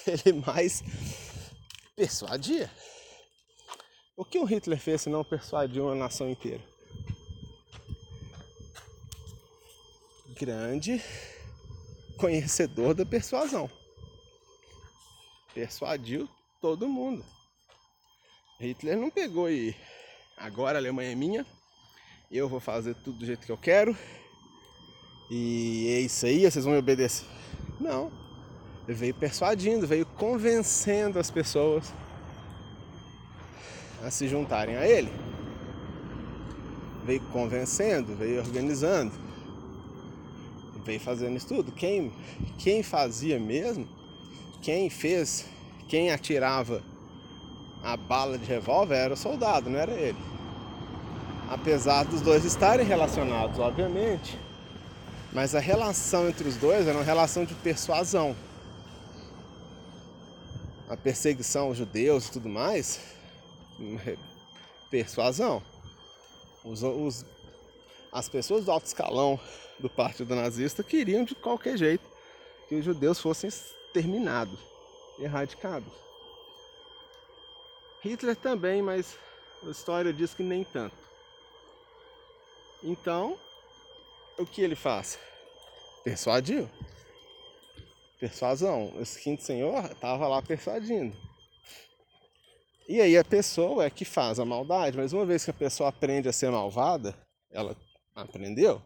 [0.07, 0.83] Ele mais
[1.95, 2.69] persuadia.
[4.15, 6.61] O que o Hitler fez se não persuadir uma nação inteira?
[10.33, 11.01] grande
[12.17, 13.69] conhecedor da persuasão.
[15.53, 16.27] Persuadiu
[16.59, 17.23] todo mundo.
[18.63, 19.75] Hitler não pegou e
[20.37, 21.45] agora a Alemanha é minha,
[22.31, 23.95] eu vou fazer tudo do jeito que eu quero
[25.29, 27.25] e é isso aí, vocês vão me obedecer.
[27.79, 28.11] Não.
[28.87, 31.93] Ele veio persuadindo, veio convencendo as pessoas
[34.03, 35.11] a se juntarem a ele.
[37.05, 39.11] Veio convencendo, veio organizando,
[40.85, 41.71] veio fazendo isso tudo.
[41.71, 42.13] Quem,
[42.57, 43.87] quem fazia mesmo,
[44.61, 45.47] quem fez,
[45.89, 46.83] quem atirava
[47.83, 50.17] a bala de revólver era o soldado, não era ele.
[51.49, 54.39] Apesar dos dois estarem relacionados, obviamente,
[55.33, 58.33] mas a relação entre os dois era uma relação de persuasão.
[60.89, 63.01] A perseguição aos judeus e tudo mais,
[64.89, 65.61] persuasão.
[66.63, 67.25] Os, os,
[68.11, 69.37] as pessoas do alto escalão
[69.77, 72.07] do partido nazista queriam de qualquer jeito
[72.69, 74.59] que os judeus fossem exterminados,
[75.19, 75.91] erradicados.
[78.03, 79.17] Hitler também, mas
[79.65, 80.97] a história diz que nem tanto.
[82.83, 83.39] Então,
[84.37, 85.17] o que ele faz?
[86.03, 86.69] Persuadiu.
[88.19, 88.93] Persuasão.
[88.99, 91.15] Esse quinto senhor estava lá persuadindo.
[92.89, 95.87] E aí a pessoa é que faz a maldade, mas uma vez que a pessoa
[95.87, 97.15] aprende a ser malvada,
[97.49, 97.73] ela
[98.13, 98.81] aprendeu.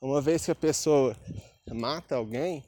[0.00, 1.16] Uma vez que a pessoa
[1.72, 2.64] mata alguém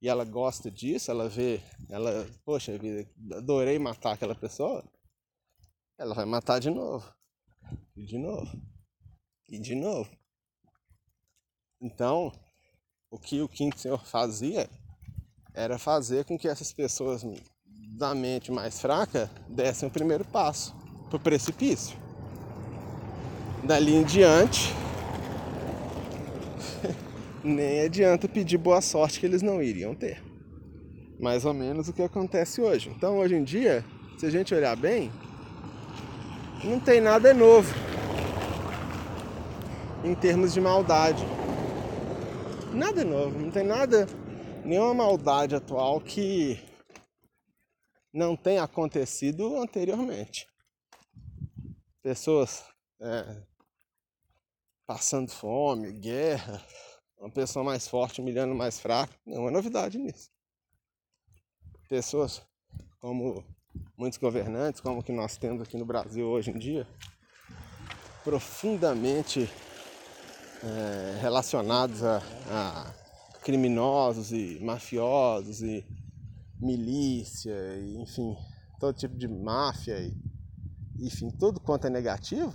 [0.00, 4.84] e ela gosta disso, ela vê, ela, poxa vida, adorei matar aquela pessoa,
[5.98, 7.12] ela vai matar de novo.
[7.96, 8.62] E de novo.
[9.48, 10.08] E de novo.
[11.80, 12.32] Então,
[13.10, 14.68] o que o quinto senhor fazia
[15.52, 17.24] era fazer com que essas pessoas
[17.96, 20.74] da mente mais fraca dessem o primeiro passo
[21.08, 21.96] para o precipício.
[23.64, 24.72] Dali em diante,
[27.48, 30.22] nem adianta pedir boa sorte que eles não iriam ter.
[31.18, 32.90] Mais ou menos o que acontece hoje.
[32.90, 33.84] Então, hoje em dia,
[34.18, 35.10] se a gente olhar bem,
[36.62, 37.72] não tem nada novo
[40.04, 41.24] em termos de maldade.
[42.72, 44.06] Nada novo, não tem nada,
[44.64, 46.60] nenhuma maldade atual que
[48.12, 50.46] não tenha acontecido anteriormente.
[52.02, 52.64] Pessoas
[53.00, 53.42] é,
[54.86, 56.64] passando fome, guerra,
[57.18, 60.30] uma pessoa mais forte humilhando mais fraco, nenhuma novidade nisso.
[61.88, 62.42] Pessoas
[63.00, 63.44] como
[63.96, 66.86] muitos governantes, como que nós temos aqui no Brasil hoje em dia,
[68.24, 69.48] profundamente
[70.62, 72.94] é, relacionados a, a,
[73.42, 75.86] criminosos e mafiosos e
[76.60, 78.36] milícia, e, enfim,
[78.78, 80.14] todo tipo de máfia, e,
[80.98, 82.54] enfim, tudo quanto é negativo,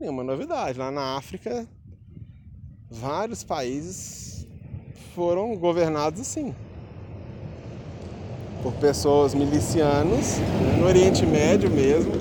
[0.00, 0.78] nenhuma novidade.
[0.78, 1.68] Lá na África,
[2.90, 4.46] vários países
[5.14, 6.54] foram governados assim.
[8.62, 12.12] Por pessoas milicianos, né, no Oriente Médio mesmo,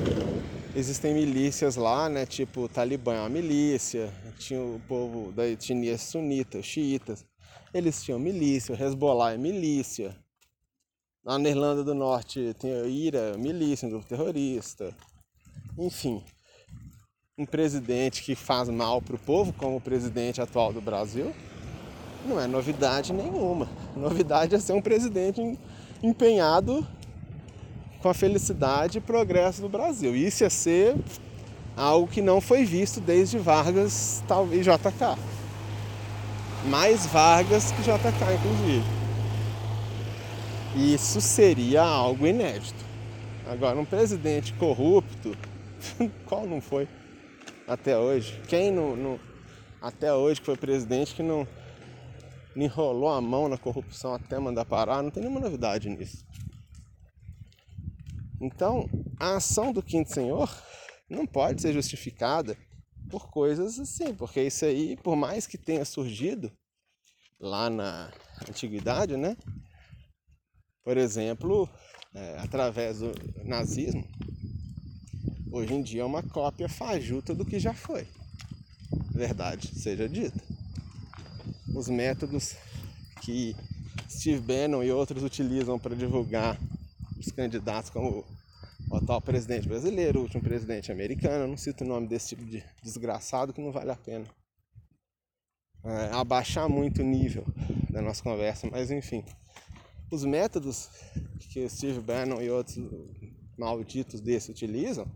[0.76, 2.26] existem milícias lá, né?
[2.26, 7.26] Tipo, o Talibã é uma milícia, tinha o povo da etnia sunita, os xiitas,
[7.74, 10.16] eles tinham milícia, o Hezbollah é milícia.
[11.24, 14.94] Na Irlanda do Norte tem a IRA, milícia, um grupo terrorista.
[15.78, 16.22] Enfim,
[17.36, 21.34] um presidente que faz mal para o povo, como o presidente atual do Brasil,
[22.28, 23.68] não é novidade nenhuma.
[23.98, 25.58] Novidade é ser um presidente
[26.04, 26.88] empenhado
[28.04, 30.16] com a felicidade e progresso do Brasil.
[30.16, 30.96] Isso ia ser
[31.76, 35.20] algo que não foi visto desde Vargas e JK.
[36.70, 38.86] Mais Vargas que JK, inclusive.
[40.76, 42.86] Isso seria algo inédito.
[43.50, 45.36] Agora, um presidente corrupto,
[46.28, 46.88] qual não foi
[47.68, 48.42] até hoje?
[48.48, 49.20] Quem não, não,
[49.82, 51.48] até hoje que foi presidente que não,
[52.56, 55.02] não enrolou a mão na corrupção até mandar parar?
[55.02, 56.26] Não tem nenhuma novidade nisso.
[58.42, 58.90] Então,
[59.20, 60.50] a ação do quinto senhor
[61.10, 62.58] não pode ser justificada
[63.10, 66.52] por coisas assim, porque isso aí, por mais que tenha surgido
[67.40, 68.12] lá na
[68.50, 69.38] antiguidade, né?
[70.84, 71.70] Por exemplo,
[72.14, 73.12] é, através do
[73.46, 74.06] nazismo,
[75.54, 78.08] hoje em dia é uma cópia fajuta do que já foi.
[79.12, 80.42] Verdade seja dita.
[81.76, 82.56] Os métodos
[83.22, 83.56] que
[84.10, 86.60] Steve Bannon e outros utilizam para divulgar
[87.18, 88.26] os candidatos como
[88.90, 92.64] o atual presidente brasileiro, o último presidente americano, não cito o nome desse tipo de
[92.84, 94.26] desgraçado que não vale a pena
[95.84, 97.46] é, abaixar muito o nível
[97.92, 99.24] da nossa conversa, mas enfim.
[100.12, 100.90] Os métodos
[101.52, 102.78] que Steve Bannon e outros
[103.58, 105.08] malditos desses utilizam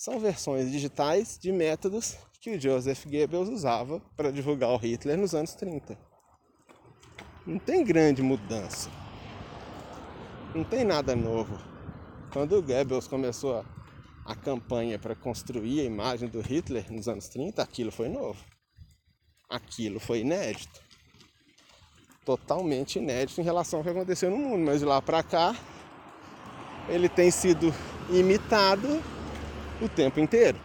[0.00, 5.34] são versões digitais de métodos que o Joseph Goebbels usava para divulgar o Hitler nos
[5.34, 5.94] anos 30.
[7.46, 8.88] Não tem grande mudança.
[10.54, 11.58] Não tem nada novo.
[12.32, 13.64] Quando o Goebbels começou a,
[14.24, 18.42] a campanha para construir a imagem do Hitler nos anos 30, aquilo foi novo.
[19.50, 20.80] Aquilo foi inédito.
[22.24, 24.64] Totalmente inédito em relação ao que aconteceu no mundo.
[24.64, 25.54] Mas de lá para cá,
[26.88, 27.70] ele tem sido
[28.08, 28.88] imitado
[29.80, 30.58] o tempo inteiro.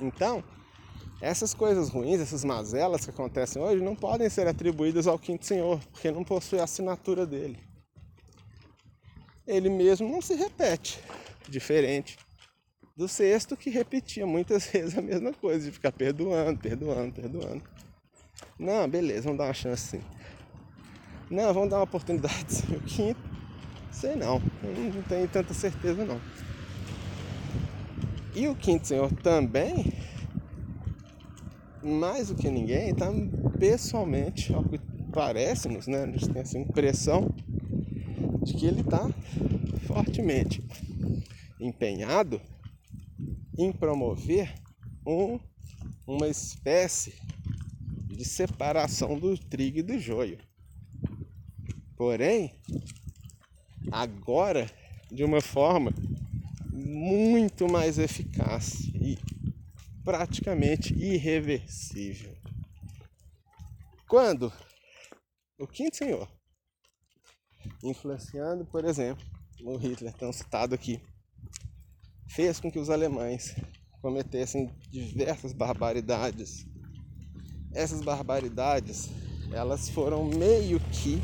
[0.00, 0.42] Então,
[1.20, 5.80] essas coisas ruins, essas mazelas que acontecem hoje, não podem ser atribuídas ao quinto senhor,
[5.92, 7.58] porque não possui a assinatura dele.
[9.46, 11.00] Ele mesmo não se repete,
[11.48, 12.18] diferente
[12.96, 17.62] do sexto que repetia muitas vezes a mesma coisa, de ficar perdoando, perdoando, perdoando.
[18.58, 20.02] Não, beleza, vamos dar uma chance sim.
[21.30, 22.64] Não, vamos dar uma oportunidade.
[22.74, 23.20] O quinto,
[23.90, 26.20] sei não, não tenho tanta certeza não.
[28.36, 29.94] E o quinto senhor também,
[31.82, 33.06] mais do que ninguém, está
[33.58, 34.78] pessoalmente, ao que
[35.10, 36.02] parece-nos, né?
[36.02, 37.34] A gente tem essa impressão
[38.44, 39.08] de que ele está
[39.86, 40.62] fortemente
[41.58, 42.38] empenhado
[43.58, 44.52] em promover
[45.06, 45.40] um,
[46.06, 47.14] uma espécie
[48.06, 50.36] de separação do trigo e do joio.
[51.96, 52.52] Porém,
[53.90, 54.70] agora
[55.10, 55.90] de uma forma
[56.76, 59.18] muito mais eficaz e
[60.04, 62.36] praticamente irreversível.
[64.06, 64.52] Quando
[65.58, 66.28] o quinto senhor,
[67.82, 69.24] influenciando, por exemplo,
[69.62, 71.00] o Hitler, tão citado aqui,
[72.28, 73.56] fez com que os alemães
[74.02, 76.66] cometessem diversas barbaridades.
[77.72, 79.08] Essas barbaridades,
[79.50, 81.22] elas foram meio que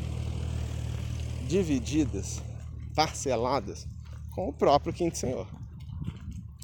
[1.47, 2.41] divididas,
[2.95, 3.92] parceladas
[4.33, 5.47] com o próprio Quinto Senhor.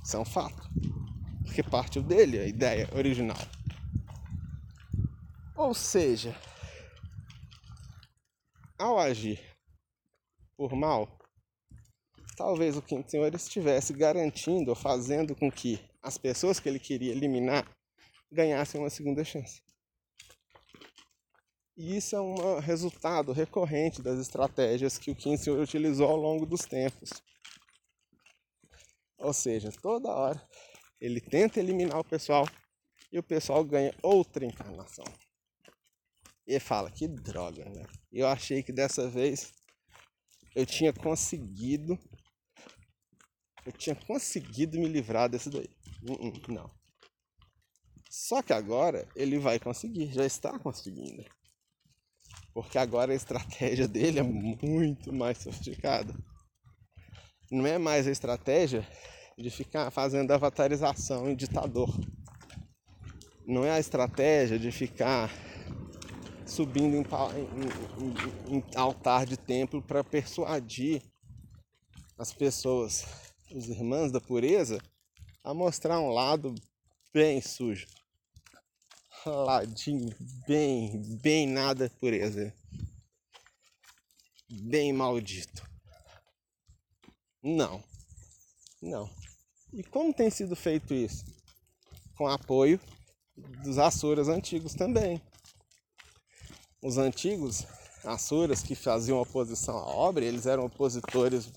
[0.03, 0.61] Isso é um fato.
[1.43, 3.37] Porque partiu dele a ideia original.
[5.55, 6.35] Ou seja,
[8.77, 9.39] ao agir
[10.57, 11.19] por mal,
[12.37, 17.11] talvez o Quinto Senhor estivesse garantindo ou fazendo com que as pessoas que ele queria
[17.11, 17.69] eliminar
[18.31, 19.61] ganhassem uma segunda chance.
[21.75, 26.45] E isso é um resultado recorrente das estratégias que o Quinto Senhor utilizou ao longo
[26.45, 27.09] dos tempos.
[29.19, 30.41] Ou seja, toda hora
[30.99, 32.47] ele tenta eliminar o pessoal
[33.11, 35.05] e o pessoal ganha outra encarnação.
[36.47, 37.85] E fala, que droga, né?
[38.11, 39.53] Eu achei que dessa vez
[40.55, 41.97] eu tinha conseguido
[43.65, 45.69] eu tinha conseguido me livrar desse daí.
[46.01, 46.71] Uh -uh, não.
[48.09, 51.23] Só que agora ele vai conseguir, já está conseguindo.
[52.51, 56.15] Porque agora a estratégia dele é muito mais sofisticada.
[57.51, 58.87] Não é mais a estratégia
[59.37, 61.89] de ficar fazendo avatarização em ditador.
[63.47, 65.31] Não é a estratégia de ficar
[66.45, 71.01] subindo em, em, em, em altar de templo para persuadir
[72.17, 73.05] as pessoas
[73.51, 74.79] os irmãos da pureza
[75.43, 76.53] a mostrar um lado
[77.13, 77.87] bem sujo.
[79.25, 80.15] Ladinho
[80.47, 82.53] bem, bem nada pureza.
[84.49, 85.68] Bem maldito.
[87.41, 87.83] Não.
[88.81, 89.09] Não.
[89.71, 91.23] E como tem sido feito isso?
[92.17, 92.79] Com apoio
[93.63, 95.21] dos Asuras antigos também.
[96.81, 97.65] Os antigos
[98.03, 101.51] Asuras que faziam oposição à obra, eles eram opositores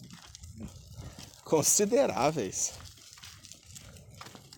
[1.45, 2.73] consideráveis.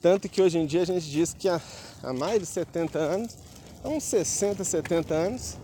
[0.00, 1.60] Tanto que hoje em dia a gente diz que há,
[2.02, 3.36] há mais de 70 anos,
[3.82, 5.56] há uns 60, 70 anos,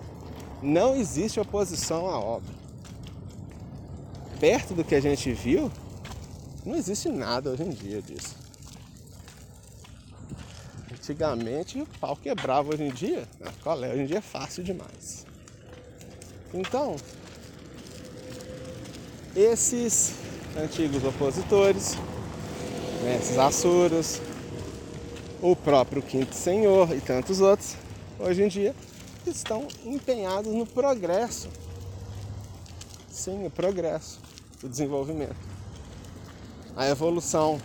[0.63, 2.60] não existe oposição à obra.
[4.41, 5.71] Perto do que a gente viu,
[6.65, 8.35] não existe nada hoje em dia disso.
[10.91, 13.29] Antigamente o pau quebrava, hoje em dia,
[13.63, 13.93] qual é?
[13.93, 15.27] Hoje em dia é fácil demais.
[16.55, 16.97] Então,
[19.37, 20.15] esses
[20.57, 21.97] antigos opositores,
[23.03, 24.21] né, esses Assuros,
[25.43, 27.77] o próprio Quinto Senhor e tantos outros,
[28.19, 28.75] hoje em dia
[29.27, 31.49] estão empenhados no progresso.
[33.21, 34.19] Sim, o progresso,
[34.65, 35.37] o desenvolvimento,
[36.75, 37.61] a evolução.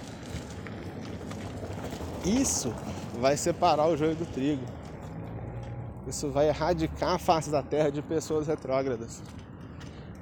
[2.26, 2.74] Isso
[3.22, 4.66] vai separar o joio do trigo.
[6.06, 9.24] Isso vai erradicar a face da terra de pessoas retrógradas.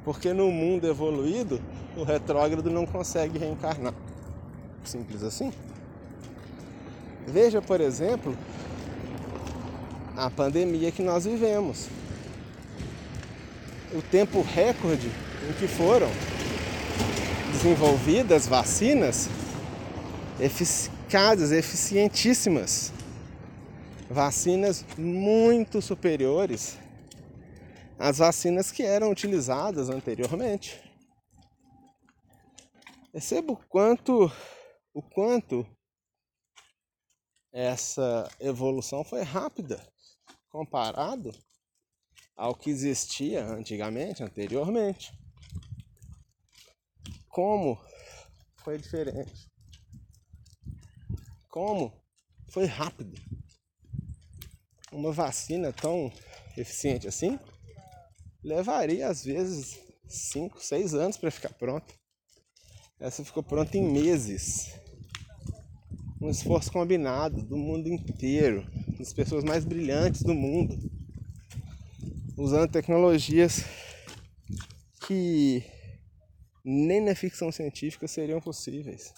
[0.05, 1.59] Porque no mundo evoluído,
[1.97, 3.95] o retrógrado não consegue reencarnar.
[4.83, 5.51] Simples assim.
[7.25, 8.37] Veja, por exemplo,
[10.15, 11.89] a pandemia que nós vivemos.
[13.95, 16.09] O tempo recorde em que foram
[17.51, 19.29] desenvolvidas vacinas
[20.39, 22.91] eficazes, eficientíssimas.
[24.09, 26.77] Vacinas muito superiores
[27.99, 30.81] às vacinas que eram utilizadas anteriormente.
[33.11, 34.31] Perceba o quanto,
[34.91, 35.65] o quanto
[37.51, 39.79] essa evolução foi rápida
[40.49, 41.31] comparado
[42.35, 45.11] ao que existia antigamente, anteriormente.
[47.29, 47.79] Como
[48.57, 49.49] foi diferente.
[51.49, 51.93] Como
[52.49, 53.19] foi rápido.
[54.91, 56.11] Uma vacina tão
[56.55, 57.39] eficiente assim
[58.43, 61.93] levaria às vezes 5, 6 anos para ficar pronta.
[62.99, 64.73] Essa ficou pronta em meses.
[66.21, 68.65] Um esforço combinado do mundo inteiro,
[68.97, 70.77] das pessoas mais brilhantes do mundo,
[72.37, 73.63] usando tecnologias
[75.05, 75.63] que
[76.63, 79.13] nem na ficção científica seriam possíveis.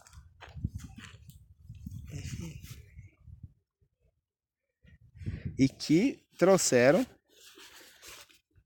[5.58, 7.06] E que trouxeram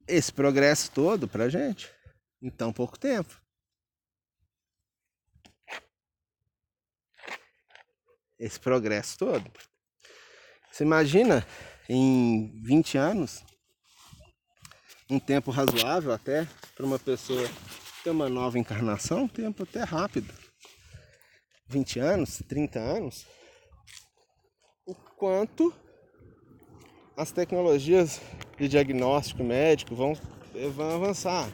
[0.07, 1.91] esse progresso todo pra gente
[2.41, 3.39] em tão pouco tempo.
[8.39, 9.51] Esse progresso todo.
[10.71, 11.45] Você imagina
[11.87, 13.43] em 20 anos,
[15.09, 17.49] um tempo razoável até para uma pessoa
[18.03, 20.31] ter uma nova encarnação, um tempo até rápido.
[21.67, 23.25] 20 anos, 30 anos,
[24.85, 25.73] o quanto
[27.17, 28.21] as tecnologias
[28.57, 30.13] de diagnóstico médico vão,
[30.75, 31.49] vão avançar.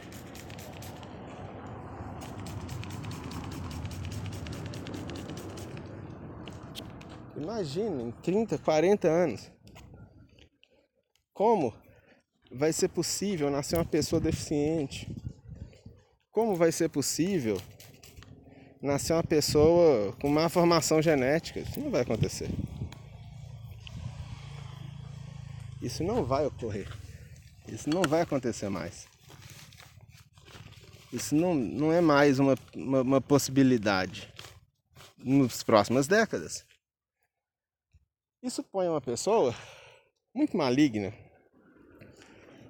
[7.38, 9.52] Imagina, em 30, 40 anos,
[11.34, 11.73] como
[12.56, 15.07] vai ser possível nascer uma pessoa deficiente?
[16.32, 17.61] Como vai ser possível
[18.82, 21.60] nascer uma pessoa com má formação genética?
[21.60, 22.49] Isso não vai acontecer.
[25.82, 26.88] Isso não vai ocorrer.
[27.68, 29.06] Isso não vai acontecer mais.
[31.11, 34.34] Isso não, não é mais uma, uma, uma possibilidade
[35.18, 36.65] nas próximas décadas.
[38.41, 39.53] Isso põe uma pessoa
[40.34, 41.14] muito maligna,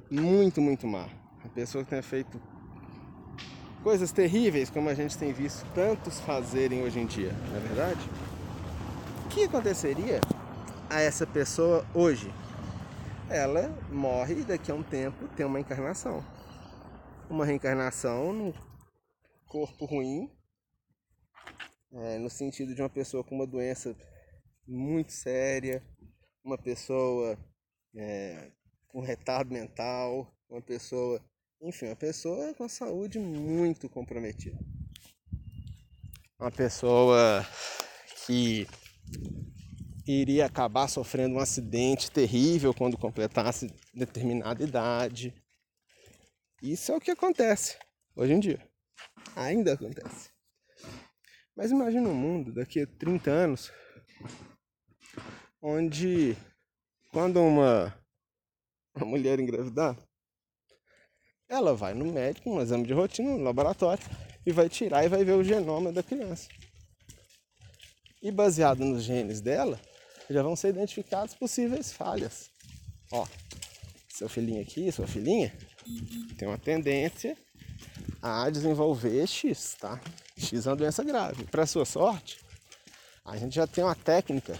[0.09, 1.09] muito, muito má.
[1.43, 2.41] A pessoa que tenha feito
[3.83, 8.09] coisas terríveis como a gente tem visto tantos fazerem hoje em dia, não é verdade?
[9.25, 10.19] O que aconteceria
[10.89, 12.33] a essa pessoa hoje?
[13.29, 16.23] Ela morre e daqui a um tempo tem uma encarnação.
[17.29, 18.53] Uma reencarnação num
[19.47, 20.31] corpo ruim,
[21.93, 23.95] é, no sentido de uma pessoa com uma doença
[24.67, 25.83] muito séria,
[26.43, 27.37] uma pessoa
[27.95, 28.51] é,
[28.95, 31.21] com retardo mental, uma pessoa
[31.61, 34.57] enfim, uma pessoa com a saúde muito comprometida.
[36.39, 37.45] Uma pessoa
[38.25, 38.65] que
[40.07, 45.33] iria acabar sofrendo um acidente terrível quando completasse determinada idade.
[46.63, 47.77] Isso é o que acontece
[48.15, 48.65] hoje em dia.
[49.35, 50.29] Ainda acontece.
[51.53, 53.73] Mas imagine um mundo daqui a 30 anos
[55.61, 56.37] onde
[57.11, 57.93] quando uma,
[58.97, 59.97] uma mulher engravidar,
[61.47, 64.03] ela vai no médico, um exame de rotina, no laboratório,
[64.45, 66.47] e vai tirar e vai ver o genoma da criança.
[68.21, 69.79] E baseado nos genes dela,
[70.29, 72.49] já vão ser identificadas possíveis falhas.
[73.11, 73.27] Ó,
[74.09, 75.55] seu filhinho aqui, sua filhinha,
[76.37, 77.37] tem uma tendência
[78.21, 80.01] a desenvolver X, tá?
[80.35, 81.43] X é uma doença grave.
[81.45, 82.39] Para sua sorte,
[83.23, 84.59] a gente já tem uma técnica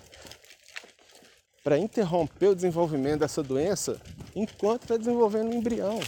[1.66, 4.00] para interromper o desenvolvimento dessa doença
[4.36, 6.00] enquanto está desenvolvendo o embrião.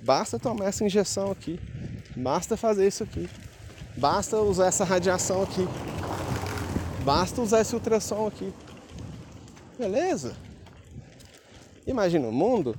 [0.00, 1.58] Basta tomar essa injeção aqui.
[2.14, 3.26] Basta fazer isso aqui.
[3.96, 5.66] Basta usar essa radiação aqui.
[7.02, 8.52] Basta usar esse ultrassom aqui.
[9.78, 10.36] Beleza?
[11.86, 12.78] Imagina um mundo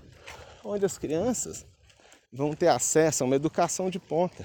[0.64, 1.66] onde as crianças
[2.32, 4.44] vão ter acesso a uma educação de ponta.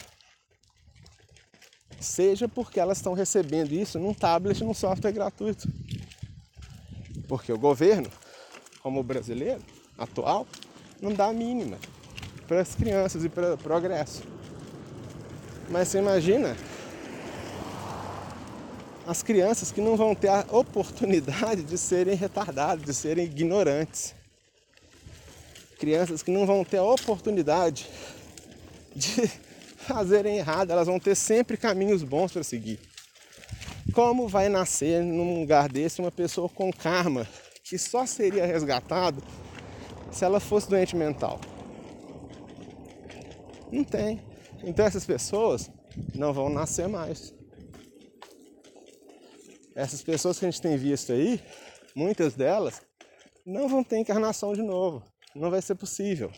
[2.00, 5.68] Seja porque elas estão recebendo isso num tablet, num software gratuito.
[7.28, 8.10] Porque o governo,
[8.82, 9.62] como o brasileiro
[9.96, 10.46] atual,
[11.00, 11.78] não dá a mínima
[12.46, 14.22] para as crianças e para o progresso.
[15.70, 16.56] Mas você imagina
[19.06, 24.14] as crianças que não vão ter a oportunidade de serem retardadas, de serem ignorantes.
[25.78, 27.88] Crianças que não vão ter a oportunidade
[28.94, 29.28] de
[29.76, 32.80] fazerem errado, elas vão ter sempre caminhos bons para seguir.
[33.94, 37.28] Como vai nascer num lugar desse uma pessoa com karma
[37.62, 39.22] que só seria resgatado
[40.10, 41.40] se ela fosse doente mental?
[43.70, 44.20] Não tem.
[44.64, 45.70] Então essas pessoas
[46.12, 47.32] não vão nascer mais.
[49.76, 51.40] Essas pessoas que a gente tem visto aí,
[51.94, 52.82] muitas delas,
[53.46, 55.04] não vão ter encarnação de novo.
[55.36, 56.32] Não vai ser possível.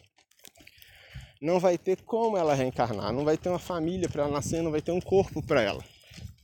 [1.40, 3.14] Não vai ter como ela reencarnar.
[3.14, 5.95] Não vai ter uma família para ela nascer, não vai ter um corpo para ela.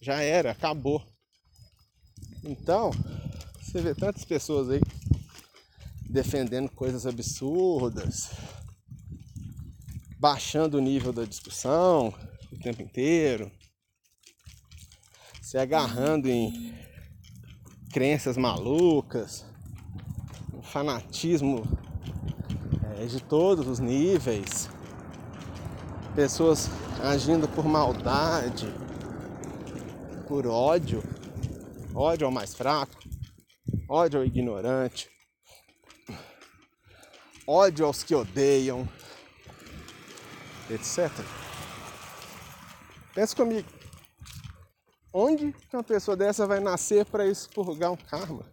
[0.03, 1.01] Já era, acabou.
[2.43, 2.91] Então,
[3.61, 4.81] você vê tantas pessoas aí
[6.11, 8.33] defendendo coisas absurdas,
[10.19, 12.13] baixando o nível da discussão
[12.51, 13.49] o tempo inteiro.
[15.41, 16.75] se agarrando em
[17.93, 19.47] crenças malucas,
[20.53, 21.63] um fanatismo
[22.97, 24.69] é, de todos os níveis,
[26.17, 26.69] pessoas
[27.01, 28.82] agindo por maldade,
[30.33, 31.03] por ódio,
[31.95, 32.99] ódio ao mais fraco,
[33.87, 35.11] ódio ao ignorante,
[37.47, 38.89] ódio aos que odeiam,
[40.71, 41.11] etc.
[43.15, 43.69] Pensa comigo,
[45.13, 48.47] onde uma pessoa dessa vai nascer para expurgar um karma?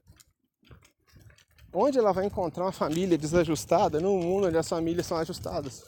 [1.74, 5.86] Onde ela vai encontrar uma família desajustada num mundo onde as famílias são ajustadas?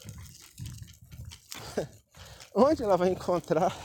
[2.56, 3.76] onde ela vai encontrar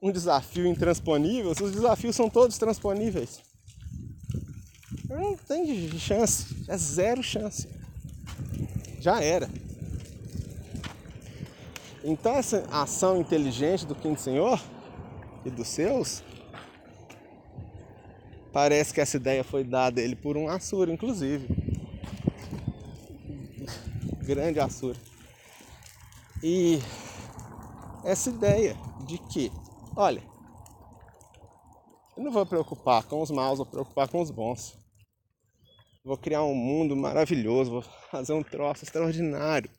[0.00, 3.40] um desafio intransponível se os desafios são todos transponíveis?
[5.08, 7.68] Não tem chance, é zero chance.
[9.00, 9.48] Já era.
[12.04, 14.60] Então essa ação inteligente do Quinto Senhor
[15.44, 16.22] e dos seus,
[18.52, 21.48] parece que essa ideia foi dada a ele por um Assura, inclusive.
[24.22, 24.98] Grande Assura.
[26.42, 26.80] E
[28.04, 29.50] essa ideia de que,
[29.96, 30.22] olha,
[32.16, 34.76] eu não vou preocupar com os maus, vou preocupar com os bons.
[36.04, 39.70] Vou criar um mundo maravilhoso, vou fazer um troço extraordinário.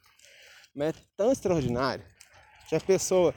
[0.75, 2.05] Mas é tão extraordinário
[2.67, 3.33] que a pessoa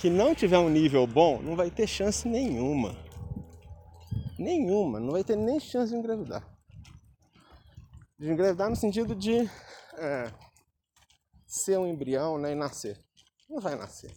[0.00, 2.96] que não tiver um nível bom não vai ter chance nenhuma.
[4.38, 6.46] Nenhuma, não vai ter nem chance de engravidar.
[8.18, 9.50] De engravidar no sentido de
[9.96, 10.32] é,
[11.44, 12.98] ser um embrião né, e nascer.
[13.50, 14.12] Não vai nascer.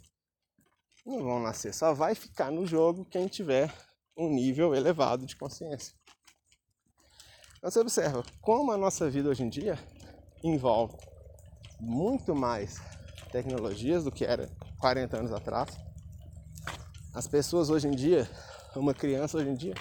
[1.06, 3.74] Não vão nascer, só vai ficar no jogo quem tiver
[4.18, 5.96] um nível elevado de consciência.
[7.58, 9.78] Então você observa como a nossa vida hoje em dia
[10.44, 10.98] envolve
[11.80, 12.80] muito mais
[13.32, 14.50] tecnologias do que era
[14.80, 15.70] 40 anos atrás.
[17.14, 18.30] As pessoas hoje em dia,
[18.76, 19.74] uma criança hoje em dia,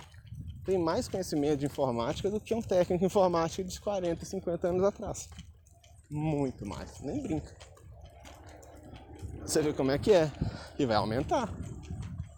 [0.64, 5.28] tem mais conhecimento de informática do que um técnico informático de 40, 50 anos atrás.
[6.10, 7.54] Muito mais, nem brinca.
[9.50, 10.30] Você vê como é que é.
[10.78, 11.52] E vai aumentar.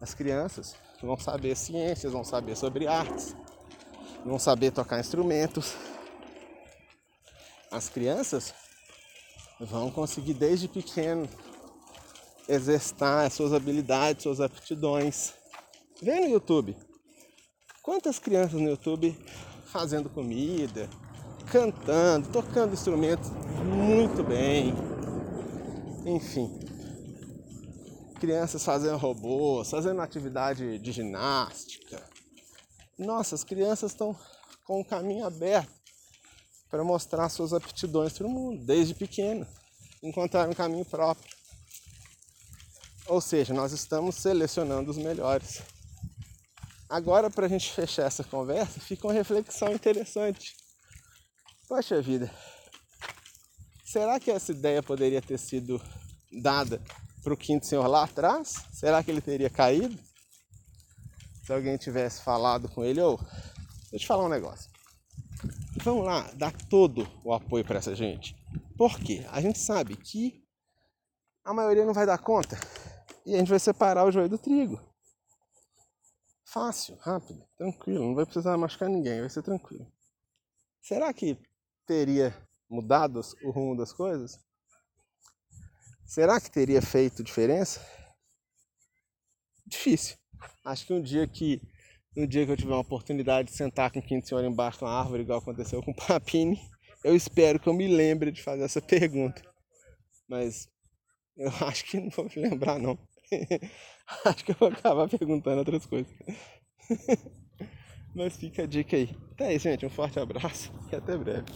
[0.00, 3.36] As crianças vão saber ciências, vão saber sobre artes,
[4.24, 5.74] vão saber tocar instrumentos.
[7.70, 8.54] As crianças
[9.60, 11.28] vão conseguir desde pequeno
[12.48, 15.34] exercitar as suas habilidades, suas aptidões.
[16.00, 16.74] Vê no YouTube.
[17.82, 19.14] Quantas crianças no YouTube
[19.66, 20.88] fazendo comida,
[21.50, 23.28] cantando, tocando instrumentos
[23.66, 24.72] muito bem.
[26.06, 26.61] Enfim.
[28.22, 32.00] Crianças fazendo robôs, fazendo atividade de ginástica.
[32.96, 34.16] Nossa, as crianças estão
[34.64, 35.72] com o caminho aberto
[36.70, 39.44] para mostrar suas aptidões para o mundo, desde pequeno,
[40.00, 41.34] encontrar um caminho próprio.
[43.08, 45.60] Ou seja, nós estamos selecionando os melhores.
[46.88, 50.54] Agora, para a gente fechar essa conversa, fica uma reflexão interessante.
[51.66, 52.32] Poxa vida,
[53.84, 55.82] será que essa ideia poderia ter sido
[56.30, 56.80] dada
[57.22, 58.64] para o quinto senhor lá atrás?
[58.72, 59.98] Será que ele teria caído?
[61.44, 64.72] Se alguém tivesse falado com ele, ou oh, deixa eu te falar um negócio
[65.82, 68.36] vamos lá dar todo o apoio para essa gente.
[68.76, 69.26] Por quê?
[69.30, 70.42] A gente sabe que
[71.44, 72.56] a maioria não vai dar conta
[73.26, 74.80] e a gente vai separar o joio do trigo.
[76.44, 79.90] Fácil, rápido, tranquilo, não vai precisar machucar ninguém, vai ser tranquilo.
[80.80, 81.38] Será que
[81.86, 82.36] teria
[82.68, 84.38] mudado o rumo das coisas?
[86.12, 87.80] Será que teria feito diferença?
[89.66, 90.14] Difícil.
[90.62, 91.58] Acho que um dia que
[92.14, 94.84] no dia que eu tiver uma oportunidade de sentar com o quinto senhor embaixo de
[94.84, 96.60] uma árvore, igual aconteceu com o Papini,
[97.02, 99.40] eu espero que eu me lembre de fazer essa pergunta.
[100.28, 100.68] Mas
[101.34, 102.98] eu acho que não vou me lembrar, não.
[104.26, 106.12] acho que eu vou acabar perguntando outras coisas.
[108.14, 109.16] Mas fica a dica aí.
[109.30, 109.86] Até aí, gente.
[109.86, 111.46] Um forte abraço e até breve.